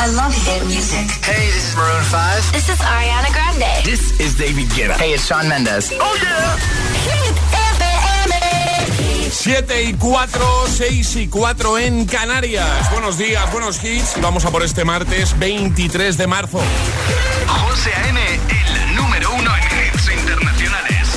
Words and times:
I 0.00 0.06
love 0.14 0.32
hit 0.46 0.64
music. 0.66 1.10
Hey, 1.26 1.50
this 1.50 1.70
is 1.70 1.76
Maroon 1.76 2.04
5. 2.04 2.52
This 2.52 2.68
is 2.68 2.78
Ariana 2.78 3.32
Grande. 3.34 3.84
This 3.84 4.20
is 4.20 4.38
David 4.38 4.68
Guetta. 4.70 4.94
Hey, 4.94 5.14
it's 5.14 5.26
Shawn 5.26 5.48
Mendes. 5.48 5.90
Oh 5.98 6.14
yeah. 6.22 6.54
Hit 7.02 7.34
FM. 7.74 9.32
7 9.32 9.82
y 9.82 9.94
4, 9.94 10.66
6 10.68 11.16
y 11.16 11.26
4 11.26 11.78
en 11.78 12.06
Canarias. 12.06 12.92
Buenos 12.92 13.18
días, 13.18 13.50
buenos 13.50 13.82
hits. 13.82 14.14
Vamos 14.20 14.44
a 14.44 14.52
por 14.52 14.62
este 14.62 14.84
martes 14.84 15.36
23 15.36 16.16
de 16.16 16.26
marzo. 16.28 16.60
José 17.48 17.92
A.M., 17.92 18.20
el 18.24 18.94
número 18.94 19.32
uno 19.34 19.50
en 19.56 19.64
hits 19.64 20.08
internacionales. 20.12 21.08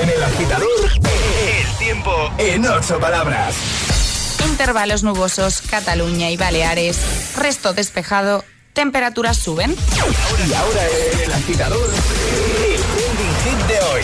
En 0.00 0.08
el 0.10 0.22
agitador, 0.22 0.90
el 0.94 1.76
tiempo 1.78 2.30
en 2.38 2.66
ocho 2.66 3.00
palabras. 3.00 3.56
Intervalos 4.48 5.02
nubosos, 5.02 5.60
Cataluña 5.62 6.30
y 6.30 6.36
Baleares. 6.36 6.98
Resto 7.36 7.72
despejado. 7.72 8.44
Temperaturas 8.72 9.36
suben. 9.36 9.74
Y 9.74 10.52
ahora 10.52 10.86
el 11.22 11.32
agitador, 11.32 11.90
el 11.90 12.80
trending 12.82 13.34
hit 13.44 13.66
de 13.68 13.80
hoy. 13.80 14.02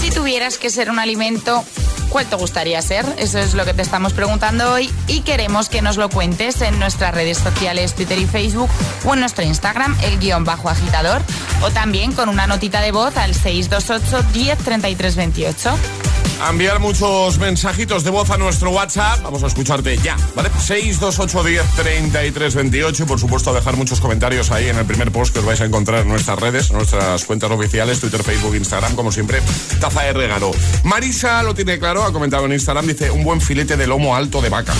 Si 0.00 0.10
tuvieras 0.10 0.58
que 0.58 0.70
ser 0.70 0.90
un 0.90 0.98
alimento, 0.98 1.64
¿cuál 2.10 2.26
te 2.26 2.36
gustaría 2.36 2.80
ser? 2.82 3.06
Eso 3.18 3.38
es 3.38 3.54
lo 3.54 3.64
que 3.64 3.72
te 3.72 3.82
estamos 3.82 4.12
preguntando 4.12 4.72
hoy 4.72 4.90
y 5.06 5.20
queremos 5.20 5.68
que 5.68 5.82
nos 5.82 5.96
lo 5.96 6.10
cuentes 6.10 6.60
en 6.60 6.78
nuestras 6.78 7.14
redes 7.14 7.38
sociales, 7.38 7.94
Twitter 7.94 8.18
y 8.18 8.26
Facebook 8.26 8.70
o 9.04 9.14
en 9.14 9.20
nuestro 9.20 9.44
Instagram, 9.44 9.96
el 10.02 10.18
guion 10.18 10.44
bajo 10.44 10.68
agitador, 10.68 11.22
o 11.62 11.70
también 11.70 12.12
con 12.12 12.28
una 12.28 12.46
notita 12.46 12.80
de 12.80 12.92
voz 12.92 13.16
al 13.16 13.34
628 13.34 14.28
10 14.32 14.58
33 14.58 15.16
28 15.16 15.78
a 16.42 16.50
enviar 16.50 16.80
muchos 16.80 17.38
mensajitos 17.38 18.02
de 18.04 18.10
voz 18.10 18.30
a 18.30 18.38
nuestro 18.38 18.70
WhatsApp. 18.70 19.20
Vamos 19.22 19.42
a 19.42 19.48
escucharte 19.48 19.98
ya, 19.98 20.16
¿vale? 20.34 20.50
628103328 20.50 23.00
y 23.00 23.04
por 23.04 23.20
supuesto 23.20 23.50
a 23.50 23.52
dejar 23.52 23.76
muchos 23.76 24.00
comentarios 24.00 24.50
ahí 24.50 24.68
en 24.68 24.78
el 24.78 24.86
primer 24.86 25.12
post 25.12 25.32
que 25.32 25.40
os 25.40 25.44
vais 25.44 25.60
a 25.60 25.66
encontrar 25.66 26.00
en 26.00 26.08
nuestras 26.08 26.38
redes, 26.38 26.70
en 26.70 26.76
nuestras 26.76 27.24
cuentas 27.24 27.50
oficiales, 27.50 27.98
Twitter, 28.00 28.22
Facebook, 28.22 28.54
Instagram, 28.54 28.94
como 28.94 29.12
siempre, 29.12 29.42
taza 29.80 30.02
de 30.02 30.14
regalo. 30.14 30.52
Marisa 30.84 31.42
lo 31.42 31.54
tiene 31.54 31.78
claro, 31.78 32.04
ha 32.04 32.12
comentado 32.12 32.46
en 32.46 32.52
Instagram, 32.52 32.86
dice 32.86 33.10
un 33.10 33.24
buen 33.24 33.40
filete 33.40 33.76
de 33.76 33.86
lomo 33.86 34.16
alto 34.16 34.40
de 34.40 34.48
vaca. 34.48 34.72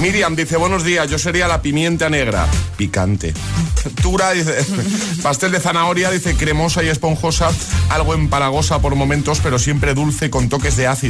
Miriam 0.00 0.36
dice, 0.36 0.58
buenos 0.58 0.84
días, 0.84 1.08
yo 1.08 1.18
sería 1.18 1.48
la 1.48 1.62
pimienta 1.62 2.10
negra, 2.10 2.46
picante. 2.76 3.32
Tura 4.02 4.32
dice, 4.32 4.54
pastel 5.22 5.52
de 5.52 5.60
zanahoria, 5.60 6.10
dice 6.10 6.36
cremosa 6.36 6.82
y 6.82 6.88
esponjosa, 6.88 7.48
algo 7.88 8.12
empalagosa 8.12 8.80
por 8.80 8.94
momentos, 8.94 9.40
pero 9.42 9.58
siempre 9.58 9.94
dulce 9.94 10.28
con 10.28 10.50
toques 10.50 10.76
de 10.76 10.86
ácido. 10.86 11.05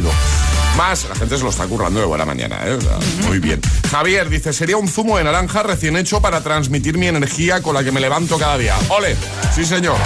Más, 0.76 1.08
la 1.08 1.14
gente 1.14 1.38
se 1.38 1.42
lo 1.42 1.50
está 1.50 1.66
currando 1.66 2.00
de 2.00 2.06
buena 2.06 2.26
mañana, 2.26 2.60
¿eh? 2.64 2.78
Muy 3.26 3.38
bien. 3.38 3.60
Javier 3.90 4.28
dice, 4.28 4.52
sería 4.52 4.76
un 4.76 4.88
zumo 4.88 5.16
de 5.16 5.24
naranja 5.24 5.62
recién 5.62 5.96
hecho 5.96 6.20
para 6.20 6.42
transmitir 6.42 6.98
mi 6.98 7.06
energía 7.06 7.62
con 7.62 7.74
la 7.74 7.82
que 7.82 7.92
me 7.92 8.00
levanto 8.00 8.38
cada 8.38 8.58
día. 8.58 8.74
¡Ole! 8.90 9.16
Sí, 9.54 9.64
señor. 9.64 9.96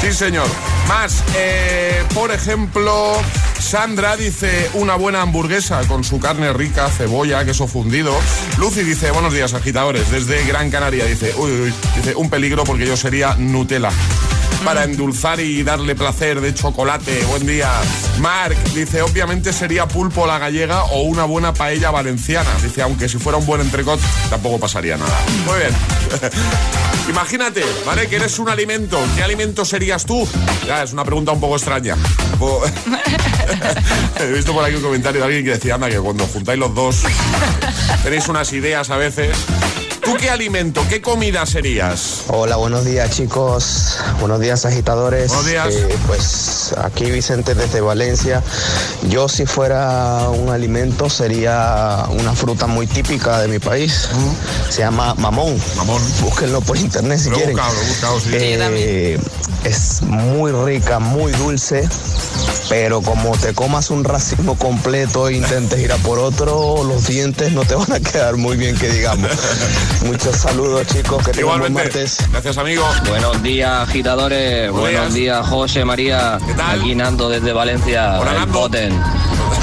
Sí, 0.00 0.12
señor. 0.12 0.46
Más, 0.88 1.22
eh, 1.36 2.02
por 2.14 2.32
ejemplo, 2.32 3.14
Sandra 3.58 4.16
dice 4.16 4.70
una 4.74 4.96
buena 4.96 5.20
hamburguesa 5.20 5.80
con 5.86 6.04
su 6.04 6.18
carne 6.18 6.52
rica, 6.52 6.88
cebolla, 6.88 7.44
queso 7.44 7.68
fundido. 7.68 8.14
Lucy 8.58 8.82
dice, 8.82 9.10
buenos 9.10 9.32
días, 9.34 9.52
agitadores. 9.54 10.10
Desde 10.10 10.44
Gran 10.44 10.70
Canaria 10.70 11.04
dice, 11.04 11.34
uy, 11.36 11.50
uy, 11.52 11.74
dice, 11.96 12.14
un 12.16 12.30
peligro 12.30 12.64
porque 12.64 12.86
yo 12.86 12.96
sería 12.96 13.36
Nutella 13.36 13.90
para 14.64 14.84
endulzar 14.84 15.40
y 15.40 15.62
darle 15.62 15.94
placer 15.94 16.40
de 16.40 16.54
chocolate. 16.54 17.24
Buen 17.24 17.46
día. 17.46 17.70
Mark 18.20 18.56
dice, 18.74 19.02
obviamente 19.02 19.52
sería 19.52 19.86
pulpo 19.86 20.26
la 20.26 20.38
gallega 20.38 20.84
o 20.84 21.02
una 21.02 21.24
buena 21.24 21.52
paella 21.52 21.90
valenciana. 21.90 22.50
Dice, 22.62 22.82
aunque 22.82 23.08
si 23.08 23.18
fuera 23.18 23.38
un 23.38 23.46
buen 23.46 23.60
entrecot, 23.60 24.00
tampoco 24.30 24.60
pasaría 24.60 24.96
nada. 24.96 25.16
Muy 25.46 25.58
bien. 25.58 25.70
Imagínate, 27.08 27.64
¿vale? 27.84 28.08
Que 28.08 28.16
eres 28.16 28.38
un 28.38 28.48
alimento. 28.48 28.98
¿Qué 29.16 29.22
alimento 29.22 29.64
serías 29.64 30.06
tú? 30.06 30.28
Ya, 30.66 30.82
es 30.82 30.92
una 30.92 31.04
pregunta 31.04 31.32
un 31.32 31.40
poco 31.40 31.56
extraña. 31.56 31.96
He 34.20 34.32
visto 34.32 34.52
por 34.52 34.64
aquí 34.64 34.76
un 34.76 34.82
comentario 34.82 35.20
de 35.20 35.26
alguien 35.26 35.44
que 35.44 35.50
decía, 35.50 35.74
anda, 35.74 35.88
que 35.88 35.98
cuando 35.98 36.26
juntáis 36.26 36.58
los 36.58 36.74
dos 36.74 37.02
tenéis 38.02 38.28
unas 38.28 38.52
ideas 38.52 38.90
a 38.90 38.96
veces. 38.96 39.36
¿Tú 40.12 40.18
qué 40.18 40.28
alimento, 40.28 40.84
qué 40.90 41.00
comida 41.00 41.46
serías? 41.46 42.24
Hola, 42.28 42.56
buenos 42.56 42.84
días 42.84 43.08
chicos, 43.08 43.96
buenos 44.20 44.40
días 44.40 44.66
agitadores. 44.66 45.28
Buenos 45.28 45.46
días. 45.46 45.74
Eh, 45.74 45.96
pues 46.06 46.74
aquí 46.84 47.10
Vicente 47.10 47.54
desde 47.54 47.80
Valencia. 47.80 48.42
Yo 49.08 49.26
si 49.30 49.46
fuera 49.46 50.28
un 50.28 50.50
alimento 50.50 51.08
sería 51.08 52.04
una 52.10 52.34
fruta 52.34 52.66
muy 52.66 52.86
típica 52.86 53.38
de 53.40 53.48
mi 53.48 53.58
país. 53.58 54.10
Se 54.68 54.80
llama 54.82 55.14
mamón. 55.14 55.58
Mamón. 55.76 56.02
Búsquenlo 56.20 56.60
por 56.60 56.76
internet 56.76 57.18
si 57.18 57.30
Lo 57.30 57.36
he 57.36 57.38
quieren. 57.38 57.56
buscado, 57.56 57.74
lo 57.74 57.80
he 57.80 57.88
buscado, 57.88 58.20
sí. 58.20 58.28
Eh, 58.34 59.18
es 59.64 60.02
muy 60.02 60.52
rica, 60.52 60.98
muy 60.98 61.32
dulce. 61.32 61.88
Pero 62.68 63.02
como 63.02 63.36
te 63.36 63.52
comas 63.52 63.90
un 63.90 64.02
racimo 64.02 64.56
completo 64.56 65.28
e 65.28 65.34
intentes 65.34 65.78
ir 65.78 65.92
a 65.92 65.96
por 65.96 66.18
otro, 66.18 66.82
los 66.84 67.06
dientes 67.06 67.52
no 67.52 67.64
te 67.64 67.74
van 67.74 67.92
a 67.92 68.00
quedar 68.00 68.36
muy 68.36 68.56
bien, 68.56 68.78
que 68.78 68.88
digamos. 68.88 69.30
Muchos 70.04 70.36
saludos, 70.36 70.86
chicos. 70.88 71.24
Que 71.24 71.32
tengan 71.32 71.60
buen 71.60 71.72
Igualmente. 71.72 71.82
martes. 72.00 72.18
Gracias, 72.30 72.58
amigo. 72.58 72.84
Buenos 73.08 73.42
días, 73.42 73.88
agitadores. 73.88 74.70
Buenos 74.70 74.90
Buenos 74.92 75.14
días, 75.14 75.46
José 75.46 75.84
María. 75.84 76.38
¿Qué 76.44 76.54
tal? 76.54 76.80
Aquí 76.80 76.94
Nando 76.94 77.28
desde 77.28 77.52
Valencia, 77.52 78.18
Hola, 78.20 78.32
el 78.32 78.38
Nando. 78.38 78.52
Poten. 78.60 79.00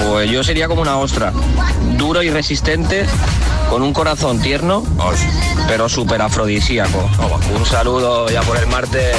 Pues 0.07 0.29
yo 0.31 0.43
sería 0.43 0.67
como 0.67 0.81
una 0.81 0.97
ostra, 0.97 1.33
duro 1.97 2.23
y 2.23 2.29
resistente, 2.29 3.05
con 3.69 3.81
un 3.81 3.91
corazón 3.93 4.39
tierno, 4.39 4.83
pero 5.67 5.89
súper 5.89 6.21
afrodisíaco. 6.21 7.09
Un 7.57 7.65
saludo 7.65 8.29
ya 8.29 8.41
por 8.41 8.55
el 8.57 8.67
martes. 8.67 9.15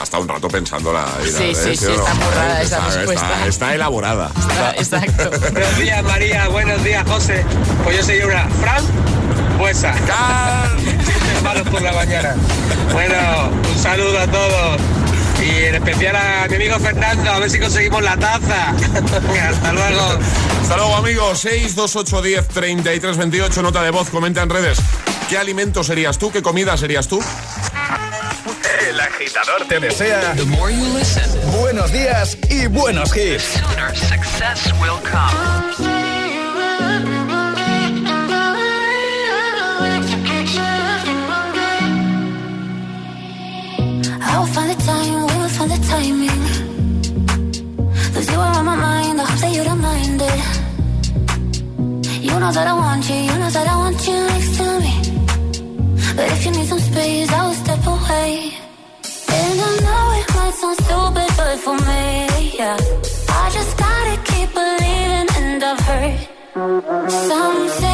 hasta 0.00 0.18
un 0.18 0.28
rato 0.28 0.48
pensando 0.48 0.92
la 0.92 1.06
vida. 1.24 1.38
Sí, 1.38 1.54
sí, 1.54 1.70
¿eh? 1.70 1.76
sí, 1.76 1.86
o 1.86 1.88
no? 1.88 1.94
está 1.94 2.12
currada 2.12 2.60
esa 2.62 2.76
Está- 2.78 2.94
respuesta. 2.96 3.26
Está, 3.32 3.46
está 3.46 3.74
elaborada. 3.74 4.30
Exacto. 4.76 5.30
Buenos 5.52 5.78
días, 5.78 6.02
María. 6.04 6.48
Buenos 6.48 6.84
días, 6.84 7.04
José. 7.08 7.42
Pues 7.84 7.96
yo 7.96 8.02
sería 8.02 8.26
una 8.26 8.46
Fran 8.60 8.84
Buesa. 9.58 9.92
Car- 10.06 10.76
Chistes 10.78 11.42
malos 11.42 11.68
por 11.68 11.82
la 11.82 11.92
mañana. 11.92 12.34
Bueno, 12.92 13.50
un 13.74 13.78
saludo 13.82 14.18
a 14.18 14.26
todos. 14.26 14.80
Y 15.42 15.64
en 15.64 15.74
especial 15.74 16.16
a 16.16 16.46
mi 16.48 16.56
amigo 16.56 16.78
Fernando, 16.78 17.30
a 17.30 17.38
ver 17.38 17.50
si 17.50 17.58
conseguimos 17.58 18.02
la 18.02 18.16
taza. 18.16 18.70
Hasta 18.70 19.72
luego. 19.72 20.18
Hasta 20.62 20.76
luego, 20.76 20.96
amigos. 20.96 21.38
62810 21.40 22.48
3328, 22.48 23.62
nota 23.62 23.82
de 23.82 23.90
voz, 23.90 24.08
comenta 24.10 24.42
en 24.42 24.50
redes. 24.50 24.78
¿Qué 25.28 25.36
alimento 25.38 25.82
serías 25.84 26.18
tú? 26.18 26.30
¿Qué 26.30 26.42
comida 26.42 26.76
serías 26.76 27.08
tú? 27.08 27.22
El 28.88 29.00
agitador 29.00 29.66
te 29.68 29.80
desea 29.80 30.34
buenos 31.58 31.90
días 31.92 32.36
y 32.50 32.66
buenos 32.66 33.16
hits. 33.16 33.60
That 49.44 49.52
you 49.56 49.64
don't 49.68 49.82
mind 49.90 50.20
it. 50.32 50.42
You 52.26 52.34
know 52.42 52.52
that 52.56 52.66
I 52.72 52.74
want 52.84 53.02
you, 53.10 53.18
you 53.28 53.36
know 53.42 53.50
that 53.56 53.66
I 53.74 53.76
want 53.82 54.00
you 54.08 54.18
next 54.32 54.50
to 54.58 54.66
me. 54.84 54.94
But 56.16 56.26
if 56.34 56.40
you 56.44 56.50
need 56.56 56.68
some 56.72 56.82
space, 56.90 57.30
I 57.38 57.40
will 57.46 57.58
step 57.64 57.82
away. 57.94 58.30
And 59.38 59.56
I 59.68 59.72
know 59.84 60.04
it 60.20 60.28
might 60.36 60.54
sound 60.60 60.76
stupid, 60.84 61.30
but 61.38 61.56
for 61.64 61.76
me, 61.88 62.06
yeah. 62.60 62.76
I 63.42 63.44
just 63.56 63.72
gotta 63.84 64.14
keep 64.28 64.48
believing, 64.58 65.28
and 65.38 65.64
I've 65.70 65.80
heard 65.88 66.16
some 67.28 67.60
say 67.80 67.93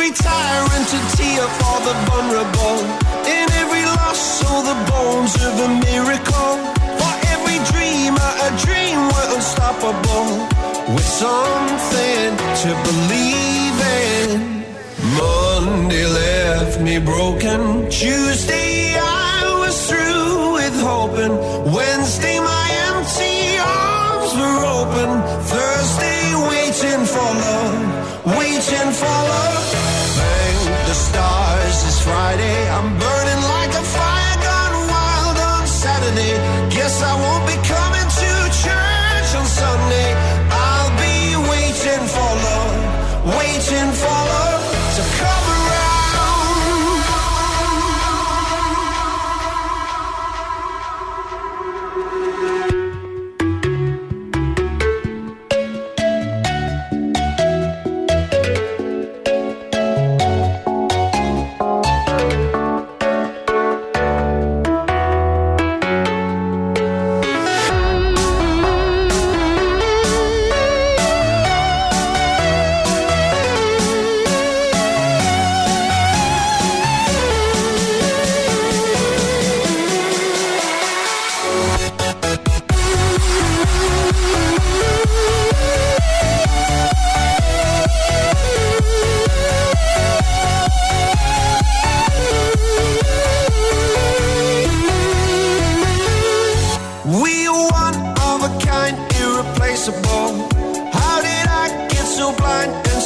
every 0.00 0.16
tyrant 0.16 0.88
to 0.88 0.98
tear 1.16 1.44
for 1.60 1.76
the 1.84 1.94
vulnerable. 2.08 2.80
In 3.28 3.46
every 3.60 3.84
loss, 3.84 4.20
so 4.40 4.50
the 4.62 4.76
bones 4.90 5.34
of 5.44 5.54
a 5.66 5.68
miracle. 5.88 6.52
For 7.00 7.12
every 7.32 7.58
dreamer, 7.70 8.30
a 8.46 8.50
dream 8.64 8.96
we're 9.12 9.30
unstoppable. 9.36 10.28
With 10.94 11.08
something 11.24 12.30
to 12.62 12.70
believe 12.88 13.78
in. 14.08 14.64
Monday 15.20 16.06
left 16.06 16.80
me 16.80 16.98
broken. 16.98 17.90
Tuesday 17.90 18.96
I 18.96 19.60
was 19.60 19.76
through 19.88 20.54
with 20.54 20.76
hoping. 20.80 21.34
Wednesday 21.76 22.38
my 22.40 22.66
empty 22.88 23.58
arms 23.58 24.32
were 24.40 24.60
open. 24.80 25.10
Thursday 25.52 26.24
waiting 26.52 27.04
for 27.04 27.30
love, 27.44 28.38
waiting 28.38 28.92
for 29.00 29.18
love. 29.34 29.79
The 30.90 30.96
stars 30.96 31.84
it's 31.86 32.02
Friday. 32.02 32.68
I'm 32.68 32.98
burning 32.98 33.19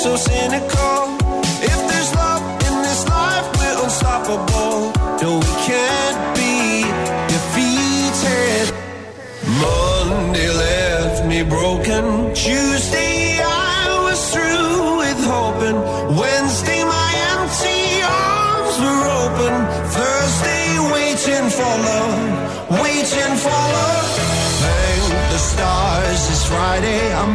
so 0.05 0.17
cynical? 0.17 1.17
If 1.73 1.81
there's 1.89 2.13
love 2.15 2.45
in 2.69 2.75
this 2.87 3.09
life, 3.09 3.47
we're 3.57 3.85
unstoppable. 3.85 4.93
No, 5.23 5.31
we 5.47 5.55
can't 5.65 6.21
be 6.37 6.85
defeated. 7.33 8.67
Monday 9.65 10.51
left 10.65 11.25
me 11.25 11.41
broken. 11.43 12.35
Tuesday 12.35 13.41
I 13.41 13.81
was 14.07 14.21
through 14.33 14.99
with 15.03 15.21
hoping. 15.25 15.79
Wednesday 16.21 16.83
my 16.97 17.11
empty 17.33 17.85
arms 18.05 18.77
were 18.85 19.05
open. 19.25 19.55
Thursday 19.97 20.67
waiting 20.97 21.47
for 21.59 21.75
love, 21.89 22.21
waiting 22.83 23.35
for 23.45 23.63
love. 23.79 24.11
Thank 24.65 25.05
the 25.33 25.41
stars 25.53 26.23
it's 26.33 26.45
Friday. 26.53 27.03
I'm 27.21 27.34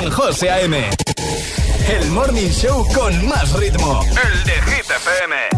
con 0.00 0.10
José 0.12 0.50
A.M. 0.50 0.90
El 1.88 2.10
morning 2.10 2.48
show 2.50 2.86
con 2.94 3.26
más 3.26 3.52
ritmo. 3.54 4.00
El 4.02 4.44
de 4.44 4.52
Hit 4.52 4.90
FM. 4.90 5.57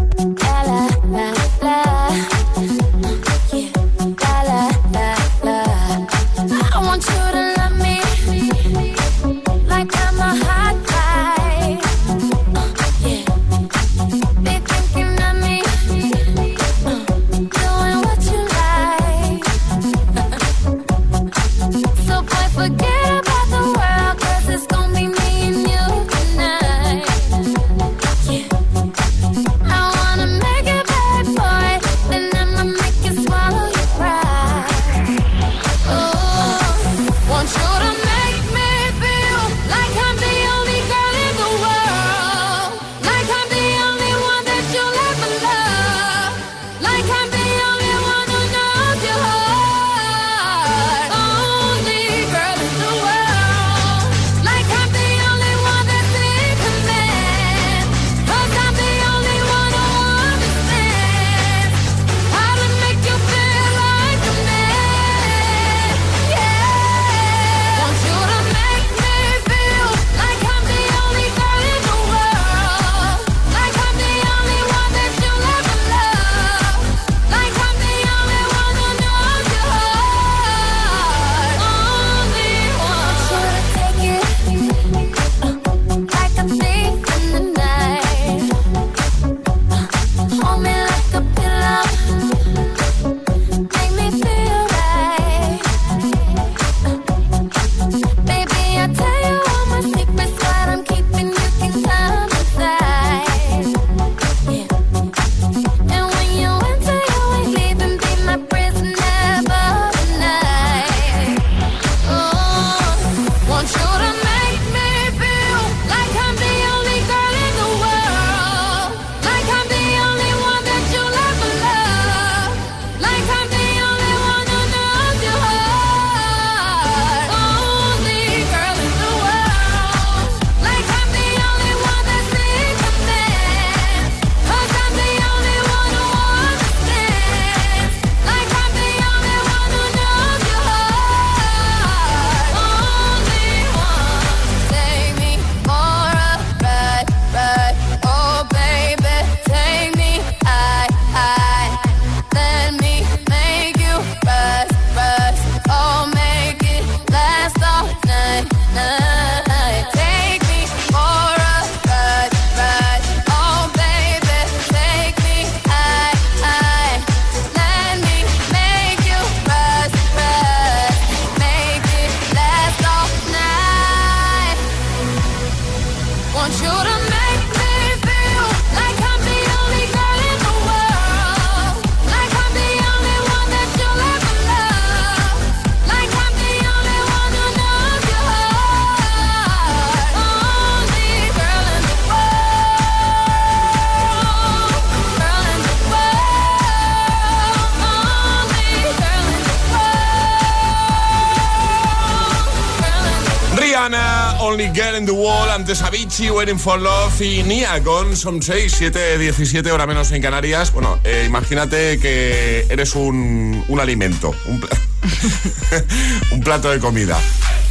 Avicii, 206.21 206.31
Waiting 206.37 206.59
for 206.59 206.79
Love 206.79 207.23
y 207.23 207.43
Nia 207.45 207.83
con 207.83 208.15
Son 208.15 208.43
6, 208.43 208.75
7, 208.77 209.17
17 209.17 209.73
hora 209.73 209.87
menos 209.87 210.13
en 210.13 210.21
Canarias. 210.21 210.71
Bueno, 210.71 210.99
eh, 211.03 211.25
imagínate 211.27 211.99
que 211.99 212.67
eres 212.69 212.95
un, 212.95 213.65
un 213.69 213.81
alimento, 213.81 214.35
un, 214.45 214.61
un 216.33 216.41
plato 216.41 216.71
de 216.71 216.79
comida. 216.79 217.19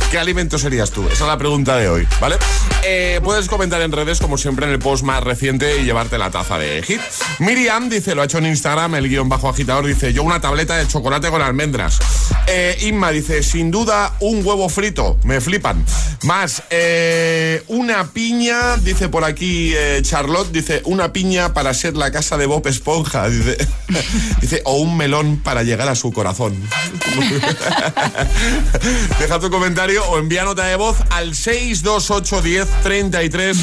¿Qué 0.10 0.18
alimento 0.18 0.58
serías 0.58 0.90
tú? 0.90 1.06
Esa 1.06 1.26
es 1.26 1.28
la 1.28 1.38
pregunta 1.38 1.78
de 1.78 1.90
hoy, 1.90 2.08
¿vale? 2.20 2.38
Eh, 2.84 3.20
puedes 3.24 3.48
comentar 3.48 3.82
en 3.82 3.92
redes, 3.92 4.20
como 4.20 4.38
siempre, 4.38 4.66
en 4.66 4.72
el 4.72 4.80
post 4.80 5.04
más 5.04 5.24
reciente 5.24 5.82
y 5.82 5.86
llevarte 5.86 6.18
la 6.18 6.32
taza 6.32 6.58
de 6.58 6.82
hit. 6.84 7.02
Miriam 7.40 7.90
dice, 7.90 8.16
lo 8.16 8.22
ha 8.22 8.26
hecho 8.26 8.38
en 8.38 8.48
Instagram, 8.48 8.96
el 8.96 9.10
guion 9.10 9.28
bajo 9.28 9.50
agitador, 9.50 9.86
dice, 9.86 10.14
yo 10.14 10.24
una 10.24 10.40
tableta 10.40 10.78
de 10.78 10.88
chocolate 10.88 11.30
con 11.30 11.42
almendras. 11.42 12.00
Eh, 12.48 12.78
Inma 12.84 13.12
dice, 13.12 13.44
sin 13.44 13.72
duda, 13.72 14.16
un 14.20 14.46
huevo 14.46 14.70
frito, 14.70 15.18
me 15.24 15.42
flipan. 15.42 15.84
Más, 16.24 16.64
eh, 16.70 17.64
una 17.68 18.12
piña, 18.12 18.78
dice 18.78 19.10
por 19.10 19.24
aquí 19.24 19.74
Charlotte, 20.02 20.52
dice, 20.52 20.82
una 20.86 21.14
piña 21.14 21.54
para 21.54 21.74
ser 21.74 21.96
la 21.96 22.12
casa 22.12 22.38
de 22.38 22.46
Bob 22.46 22.66
Esponja, 22.68 23.30
dice, 23.30 23.58
dice, 24.42 24.62
o 24.66 24.78
un 24.78 24.98
melón 24.98 25.42
para 25.44 25.64
llegar 25.64 25.90
a 25.90 25.96
su 25.96 26.12
corazón. 26.12 26.58
Deja 29.20 29.40
tu 29.40 29.50
comentario 29.50 30.04
o 30.06 30.18
envía 30.18 30.44
nota 30.44 30.66
de 30.66 30.76
voz 30.76 30.98
al 31.10 31.36
628 31.36 32.42
10 32.42 32.69
33 32.84 33.58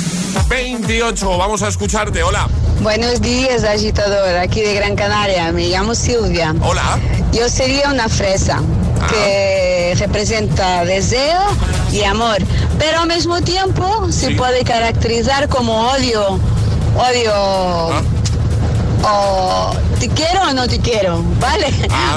28. 0.48 1.38
Vamos 1.38 1.62
a 1.62 1.68
escucharte. 1.68 2.22
Hola. 2.22 2.48
Buenos 2.80 3.20
días, 3.20 3.64
agitador, 3.64 4.36
aquí 4.36 4.60
de 4.60 4.74
Gran 4.74 4.96
Canaria. 4.96 5.50
Me 5.52 5.68
llamo 5.68 5.94
Silvia. 5.94 6.54
Hola. 6.60 6.98
Yo 7.32 7.48
sería 7.48 7.90
una 7.90 8.08
fresa 8.08 8.62
que 9.08 9.94
representa 9.98 10.84
deseo 10.84 11.40
y 11.92 12.02
amor, 12.04 12.38
pero 12.78 13.00
al 13.00 13.08
mismo 13.08 13.40
tiempo 13.42 14.10
se 14.10 14.32
puede 14.32 14.64
caracterizar 14.64 15.48
como 15.48 15.90
odio. 15.90 16.38
Odio. 16.96 17.32
O 19.08 19.76
te 20.00 20.08
quiero 20.08 20.42
o 20.42 20.52
no 20.52 20.66
te 20.66 20.80
quiero, 20.80 21.22
¿vale? 21.38 21.72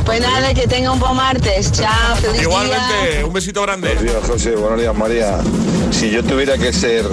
pues 0.05 0.21
nada, 0.21 0.53
que 0.53 0.67
tenga 0.67 0.91
un 0.91 0.99
buen 0.99 1.15
martes. 1.15 1.71
Chao, 1.71 2.15
feliz 2.15 2.33
día. 2.33 2.41
Igualmente, 2.43 3.23
un 3.23 3.33
besito 3.33 3.61
grande. 3.61 3.93
Buenos 3.93 4.03
días, 4.03 4.23
José. 4.27 4.55
Buenos 4.55 4.79
días, 4.79 4.95
María. 4.95 5.37
Si 5.91 6.09
yo 6.11 6.23
tuviera 6.23 6.57
que 6.57 6.71
ser 6.71 7.05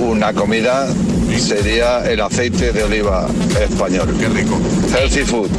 una 0.00 0.32
comida, 0.32 0.86
sería 1.38 2.04
el 2.10 2.20
aceite 2.20 2.72
de 2.72 2.84
oliva 2.84 3.26
español. 3.60 4.14
Qué 4.18 4.28
rico. 4.28 4.58
Healthy 4.94 5.22
food. 5.24 5.50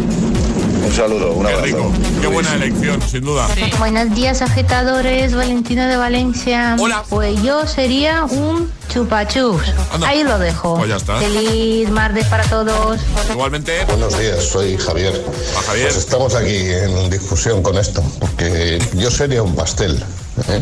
Un 0.85 0.91
saludo, 0.93 1.31
un 1.33 1.45
Qué 1.45 1.53
abrazo. 1.53 1.65
rico. 1.65 1.91
Qué 2.21 2.27
buena 2.27 2.53
elección, 2.55 3.01
sin 3.01 3.21
duda. 3.21 3.47
Buenos 3.79 4.13
días, 4.15 4.41
agitadores. 4.41 5.33
Valentina 5.33 5.87
de 5.87 5.95
Valencia. 5.97 6.75
Hola. 6.79 7.03
Pues 7.09 7.41
yo 7.41 7.65
sería 7.67 8.25
un 8.25 8.69
chupachus. 8.91 9.61
Anda. 9.93 10.07
Ahí 10.09 10.23
lo 10.23 10.37
dejo. 10.39 10.75
Pues 10.77 10.89
ya 10.89 10.97
está. 10.97 11.17
Feliz 11.19 11.89
martes 11.89 12.25
para 12.25 12.43
todos. 12.45 12.99
Igualmente, 13.31 13.85
Buenos 13.87 14.17
días, 14.19 14.43
soy 14.43 14.77
Javier. 14.77 15.23
Javier. 15.67 15.87
Pues 15.87 15.97
estamos 15.97 16.35
aquí 16.35 16.55
en 16.55 17.09
discusión 17.09 17.61
con 17.63 17.77
esto, 17.77 18.03
porque 18.19 18.79
yo 18.95 19.09
sería 19.09 19.41
un 19.41 19.55
pastel, 19.55 20.03
¿eh? 20.49 20.59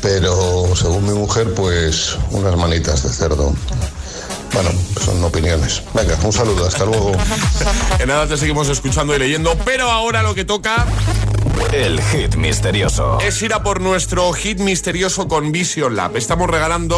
Pero 0.00 0.74
según 0.74 1.06
mi 1.06 1.12
mujer, 1.12 1.52
pues 1.54 2.16
unas 2.30 2.56
manitas 2.56 3.02
de 3.02 3.10
cerdo. 3.10 3.52
Bueno, 4.52 4.70
son 5.00 5.22
opiniones. 5.22 5.82
Venga, 5.94 6.18
un 6.24 6.32
saludo, 6.32 6.66
hasta 6.66 6.84
luego. 6.84 7.12
en 7.98 8.08
nada 8.08 8.26
te 8.26 8.36
seguimos 8.36 8.68
escuchando 8.68 9.14
y 9.14 9.18
leyendo, 9.18 9.56
pero 9.64 9.90
ahora 9.90 10.22
lo 10.22 10.34
que 10.34 10.44
toca 10.44 10.86
El 11.72 12.00
hit 12.00 12.36
misterioso. 12.36 13.18
es 13.20 13.40
ir 13.42 13.52
a 13.52 13.62
por 13.62 13.80
nuestro 13.80 14.32
hit 14.32 14.58
misterioso 14.58 15.28
con 15.28 15.52
Vision 15.52 15.96
Lab. 15.96 16.16
Estamos 16.16 16.48
regalando 16.48 16.96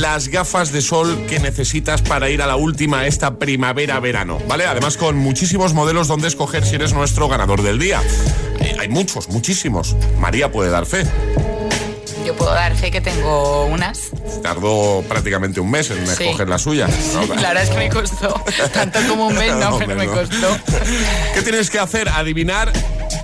las 0.00 0.28
gafas 0.28 0.72
de 0.72 0.80
sol 0.80 1.26
que 1.28 1.38
necesitas 1.38 2.02
para 2.02 2.30
ir 2.30 2.42
a 2.42 2.46
la 2.46 2.56
última 2.56 3.06
esta 3.06 3.38
primavera-verano, 3.38 4.38
¿vale? 4.48 4.66
Además 4.66 4.96
con 4.96 5.16
muchísimos 5.16 5.74
modelos 5.74 6.08
donde 6.08 6.28
escoger 6.28 6.64
si 6.64 6.76
eres 6.76 6.92
nuestro 6.94 7.28
ganador 7.28 7.62
del 7.62 7.78
día. 7.78 8.00
Eh, 8.60 8.76
hay 8.78 8.88
muchos, 8.88 9.28
muchísimos. 9.28 9.96
María 10.18 10.50
puede 10.50 10.70
dar 10.70 10.86
fe. 10.86 11.04
Yo 12.24 12.36
puedo 12.36 12.52
dar 12.52 12.74
fe 12.76 12.90
que 12.90 13.00
tengo 13.00 13.64
unas. 13.66 14.10
Tardó 14.42 15.02
prácticamente 15.08 15.60
un 15.60 15.70
mes 15.70 15.90
en 15.90 16.06
Sí. 16.06 16.24
escoger 16.24 16.48
la 16.48 16.58
suya. 16.58 16.86
¿no? 17.14 17.26
La 17.36 17.48
verdad 17.48 17.62
es 17.64 17.70
que 17.70 17.76
me 17.76 17.88
costó. 17.88 18.42
Tanto 18.72 18.98
como 19.08 19.26
un 19.28 19.34
mes, 19.36 19.52
no, 19.56 19.70
No, 19.70 19.78
pero 19.78 19.96
me 19.96 20.06
costó. 20.06 20.56
¿Qué 21.34 21.42
tienes 21.42 21.70
que 21.70 21.78
hacer? 21.78 22.08
Adivinar 22.08 22.72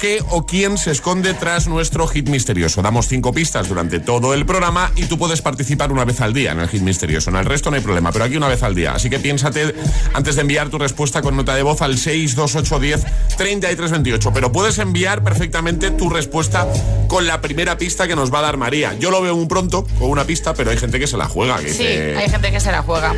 qué 0.06 0.24
o 0.30 0.46
quién 0.46 0.78
se 0.78 0.92
esconde 0.92 1.34
tras 1.34 1.66
nuestro 1.66 2.06
hit 2.06 2.28
misterioso. 2.28 2.80
Damos 2.80 3.08
cinco 3.08 3.32
pistas 3.32 3.68
durante 3.68 3.98
todo 3.98 4.34
el 4.34 4.46
programa 4.46 4.92
y 4.94 5.06
tú 5.06 5.18
puedes 5.18 5.42
participar 5.42 5.90
una 5.90 6.04
vez 6.04 6.20
al 6.20 6.32
día 6.32 6.52
en 6.52 6.60
el 6.60 6.68
hit 6.68 6.82
misterioso. 6.82 7.30
En 7.30 7.36
el 7.36 7.44
resto 7.44 7.70
no 7.70 7.76
hay 7.76 7.82
problema, 7.82 8.12
pero 8.12 8.24
aquí 8.24 8.36
una 8.36 8.46
vez 8.46 8.62
al 8.62 8.76
día. 8.76 8.94
Así 8.94 9.10
que 9.10 9.18
piénsate 9.18 9.74
antes 10.14 10.36
de 10.36 10.42
enviar 10.42 10.68
tu 10.68 10.78
respuesta 10.78 11.22
con 11.22 11.34
nota 11.34 11.56
de 11.56 11.64
voz 11.64 11.82
al 11.82 11.98
62810 11.98 13.04
3328. 13.36 14.32
Pero 14.32 14.52
puedes 14.52 14.78
enviar 14.78 15.24
perfectamente 15.24 15.90
tu 15.90 16.08
respuesta 16.08 16.68
con 17.08 17.26
la 17.26 17.40
primera 17.40 17.76
pista 17.76 18.06
que 18.06 18.14
nos 18.14 18.32
va 18.32 18.38
a 18.38 18.42
dar 18.42 18.58
María. 18.58 18.94
Yo 19.00 19.10
lo 19.10 19.20
veo 19.20 19.34
muy 19.34 19.46
pronto 19.46 19.88
con 19.98 20.08
una 20.08 20.24
pista, 20.24 20.54
pero 20.54 20.70
hay 20.70 20.76
gente 20.76 21.00
que 21.00 21.08
se 21.08 21.16
la 21.16 21.26
juega. 21.26 21.58
Que 21.58 21.74
Sí, 21.74 21.84
hay 21.84 22.30
gente 22.30 22.52
que 22.52 22.60
se 22.60 22.70
la 22.70 22.82
juega. 22.82 23.12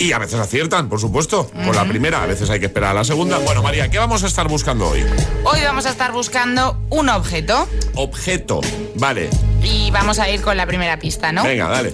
Y 0.00 0.12
a 0.12 0.18
veces 0.18 0.38
aciertan, 0.38 0.88
por 0.88 1.00
supuesto. 1.00 1.50
Con 1.50 1.74
la 1.74 1.84
primera, 1.84 2.22
a 2.22 2.26
veces 2.26 2.48
hay 2.50 2.60
que 2.60 2.66
esperar 2.66 2.90
a 2.92 2.94
la 2.94 3.04
segunda. 3.04 3.38
Bueno, 3.38 3.62
María, 3.62 3.88
¿qué 3.88 3.98
vamos 3.98 4.22
a 4.22 4.28
estar 4.28 4.46
buscando 4.48 4.88
hoy? 4.88 5.04
Hoy 5.44 5.60
vamos 5.64 5.86
a 5.86 5.90
estar 5.90 6.12
buscando 6.12 6.78
un 6.90 7.08
objeto 7.08 7.66
Objeto. 7.96 8.60
Vale. 8.94 9.28
y 9.62 9.90
vamos 9.90 10.18
a 10.20 10.28
ir 10.30 10.40
con 10.40 10.56
la 10.56 10.66
primera 10.66 10.98
pista, 10.98 11.32
¿no? 11.32 11.42
Venga, 11.42 11.68
dale. 11.68 11.92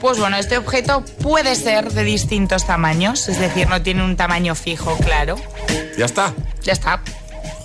Pues 0.00 0.18
bueno, 0.18 0.36
este 0.36 0.58
objeto 0.58 1.04
puede 1.22 1.54
ser 1.54 1.92
de 1.92 2.04
distintos 2.04 2.66
tamaños, 2.66 3.28
es 3.28 3.38
decir, 3.38 3.68
no 3.68 3.82
tiene 3.82 4.04
un 4.04 4.16
tamaño 4.16 4.54
fijo, 4.54 4.96
claro. 4.98 5.36
¿Ya 5.96 6.06
está? 6.06 6.34
Ya 6.62 6.72
está, 6.72 7.00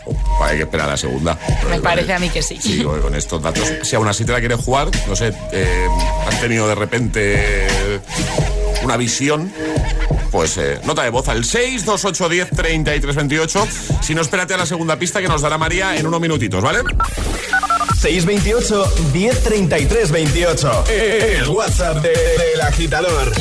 Oh, 0.05 0.43
hay 0.43 0.57
que 0.57 0.63
esperar 0.63 0.87
a 0.87 0.91
la 0.91 0.97
segunda. 0.97 1.37
me 1.69 1.79
parece 1.79 2.11
a 2.13 2.19
mí 2.19 2.29
que 2.29 2.41
sí. 2.43 2.57
Sí, 2.61 2.83
con 2.83 2.99
con 3.01 3.15
estos 3.15 3.41
datos. 3.41 3.71
Si 3.83 3.95
aún 3.95 4.07
así 4.07 4.25
te 4.25 4.33
la 4.33 4.39
quieres 4.39 4.59
jugar, 4.59 4.89
no 5.07 5.15
sé, 5.15 5.33
eh, 5.53 5.87
has 6.27 6.41
tenido 6.41 6.67
de 6.67 6.75
repente 6.75 8.01
una 8.83 8.97
visión. 8.97 9.51
Pues 10.31 10.57
eh, 10.57 10.79
nota 10.83 11.03
de 11.03 11.09
voz 11.09 11.27
al 11.27 11.45
62810 11.45 12.49
3328. 12.49 13.67
Si 14.01 14.15
no, 14.15 14.21
espérate 14.21 14.53
a 14.55 14.57
la 14.57 14.65
segunda 14.65 14.97
pista 14.97 15.21
que 15.21 15.27
nos 15.27 15.41
dará 15.41 15.57
María 15.57 15.95
en 15.95 16.07
unos 16.07 16.19
minutitos, 16.19 16.61
¿vale? 16.63 16.79
628 18.01 18.93
1033 19.13 20.11
28. 20.11 20.83
El 20.89 21.47
WhatsApp 21.49 21.97
de- 22.01 22.09
del 22.09 22.61
agitador. 22.61 23.31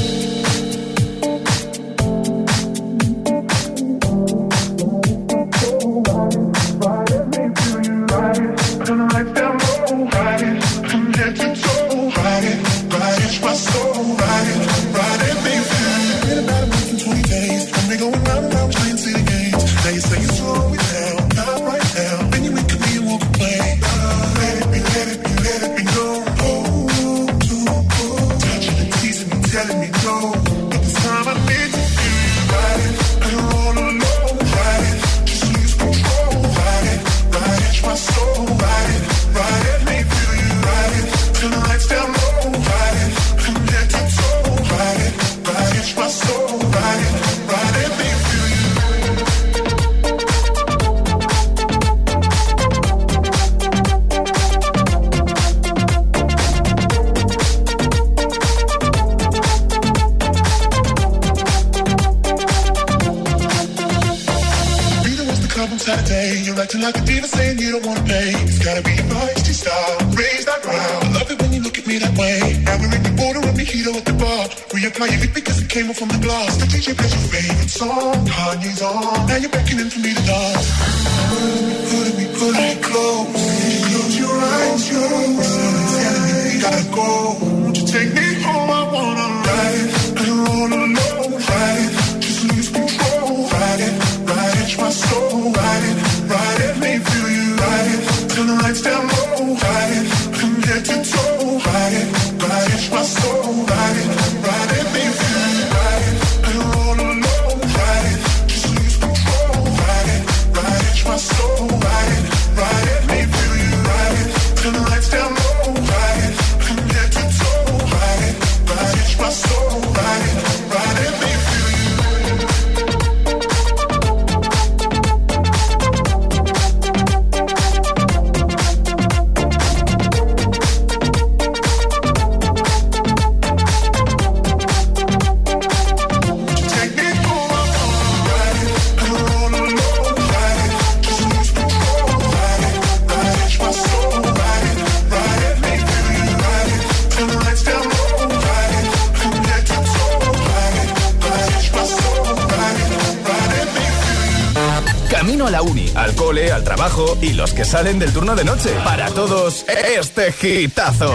Cole, 156.23 156.53
al 156.53 156.63
trabajo 156.63 157.17
y 157.21 157.33
los 157.33 157.53
que 157.53 157.65
salen 157.65 157.99
del 157.99 158.13
turno 158.13 158.35
de 158.37 158.45
noche. 158.45 158.71
Para 158.85 159.11
todos, 159.11 159.65
este 159.69 160.33
gitazo. 160.33 161.13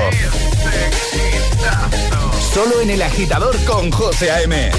Solo 2.54 2.82
en 2.82 2.90
el 2.90 3.02
agitador 3.02 3.56
con 3.66 3.92
José 3.92 4.32
A.M. 4.32 4.72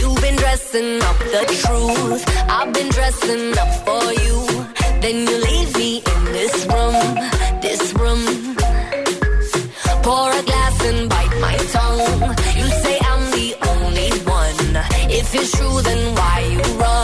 You've 0.00 0.20
been 0.20 0.36
dressing 0.36 1.00
up 1.02 1.18
the 1.34 1.44
truth. 1.62 2.24
I've 2.48 2.72
been 2.72 2.88
dressing 2.90 3.52
up 3.62 3.72
for 3.86 4.04
you. 4.24 4.36
Then 5.00 5.16
you 5.28 5.36
leave 5.48 5.76
me 5.76 6.02
in 6.12 6.24
this 6.32 6.66
room, 6.66 6.98
this 7.60 7.94
room. 7.94 8.22
Pour 10.02 10.30
a 10.30 10.42
glass 10.42 10.76
and 10.90 11.08
bite 11.08 11.36
my 11.46 11.56
tongue. 11.74 12.34
You 12.58 12.66
say 12.82 12.98
I'm 13.10 13.22
the 13.38 13.48
only 13.72 14.10
one. 14.40 14.70
If 15.18 15.34
it's 15.34 15.52
true, 15.56 15.82
then 15.82 16.14
why 16.16 16.38
you 16.54 16.62
run 16.80 17.01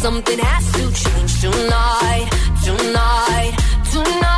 Something 0.00 0.38
has 0.38 0.64
to 0.74 0.92
change 0.92 1.40
tonight, 1.40 2.30
tonight, 2.64 3.56
tonight. 3.90 4.37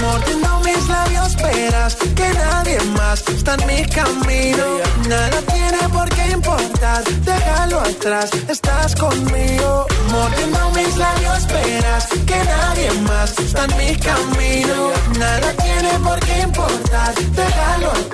Mordiendo 0.00 0.60
mis 0.60 0.88
labios, 0.88 1.28
esperas 1.28 1.96
que 1.96 2.28
nadie 2.34 2.78
más 2.96 3.22
está 3.28 3.54
en 3.54 3.66
mi 3.66 3.84
camino. 3.86 4.64
Nada 5.08 5.40
tiene 5.52 5.88
por 5.92 6.08
qué 6.08 6.30
importar, 6.32 7.04
déjalo 7.24 7.80
atrás, 7.80 8.30
estás 8.48 8.94
conmigo. 8.94 9.86
Mordiendo 10.10 10.70
mis 10.70 10.96
labios, 10.96 11.38
esperas 11.38 12.08
que 12.26 12.44
nadie 12.44 12.90
más 13.08 13.38
está 13.38 13.64
en 13.64 13.76
mi 13.76 13.96
camino. 13.96 14.90
Nada 15.18 15.52
tiene 15.62 15.73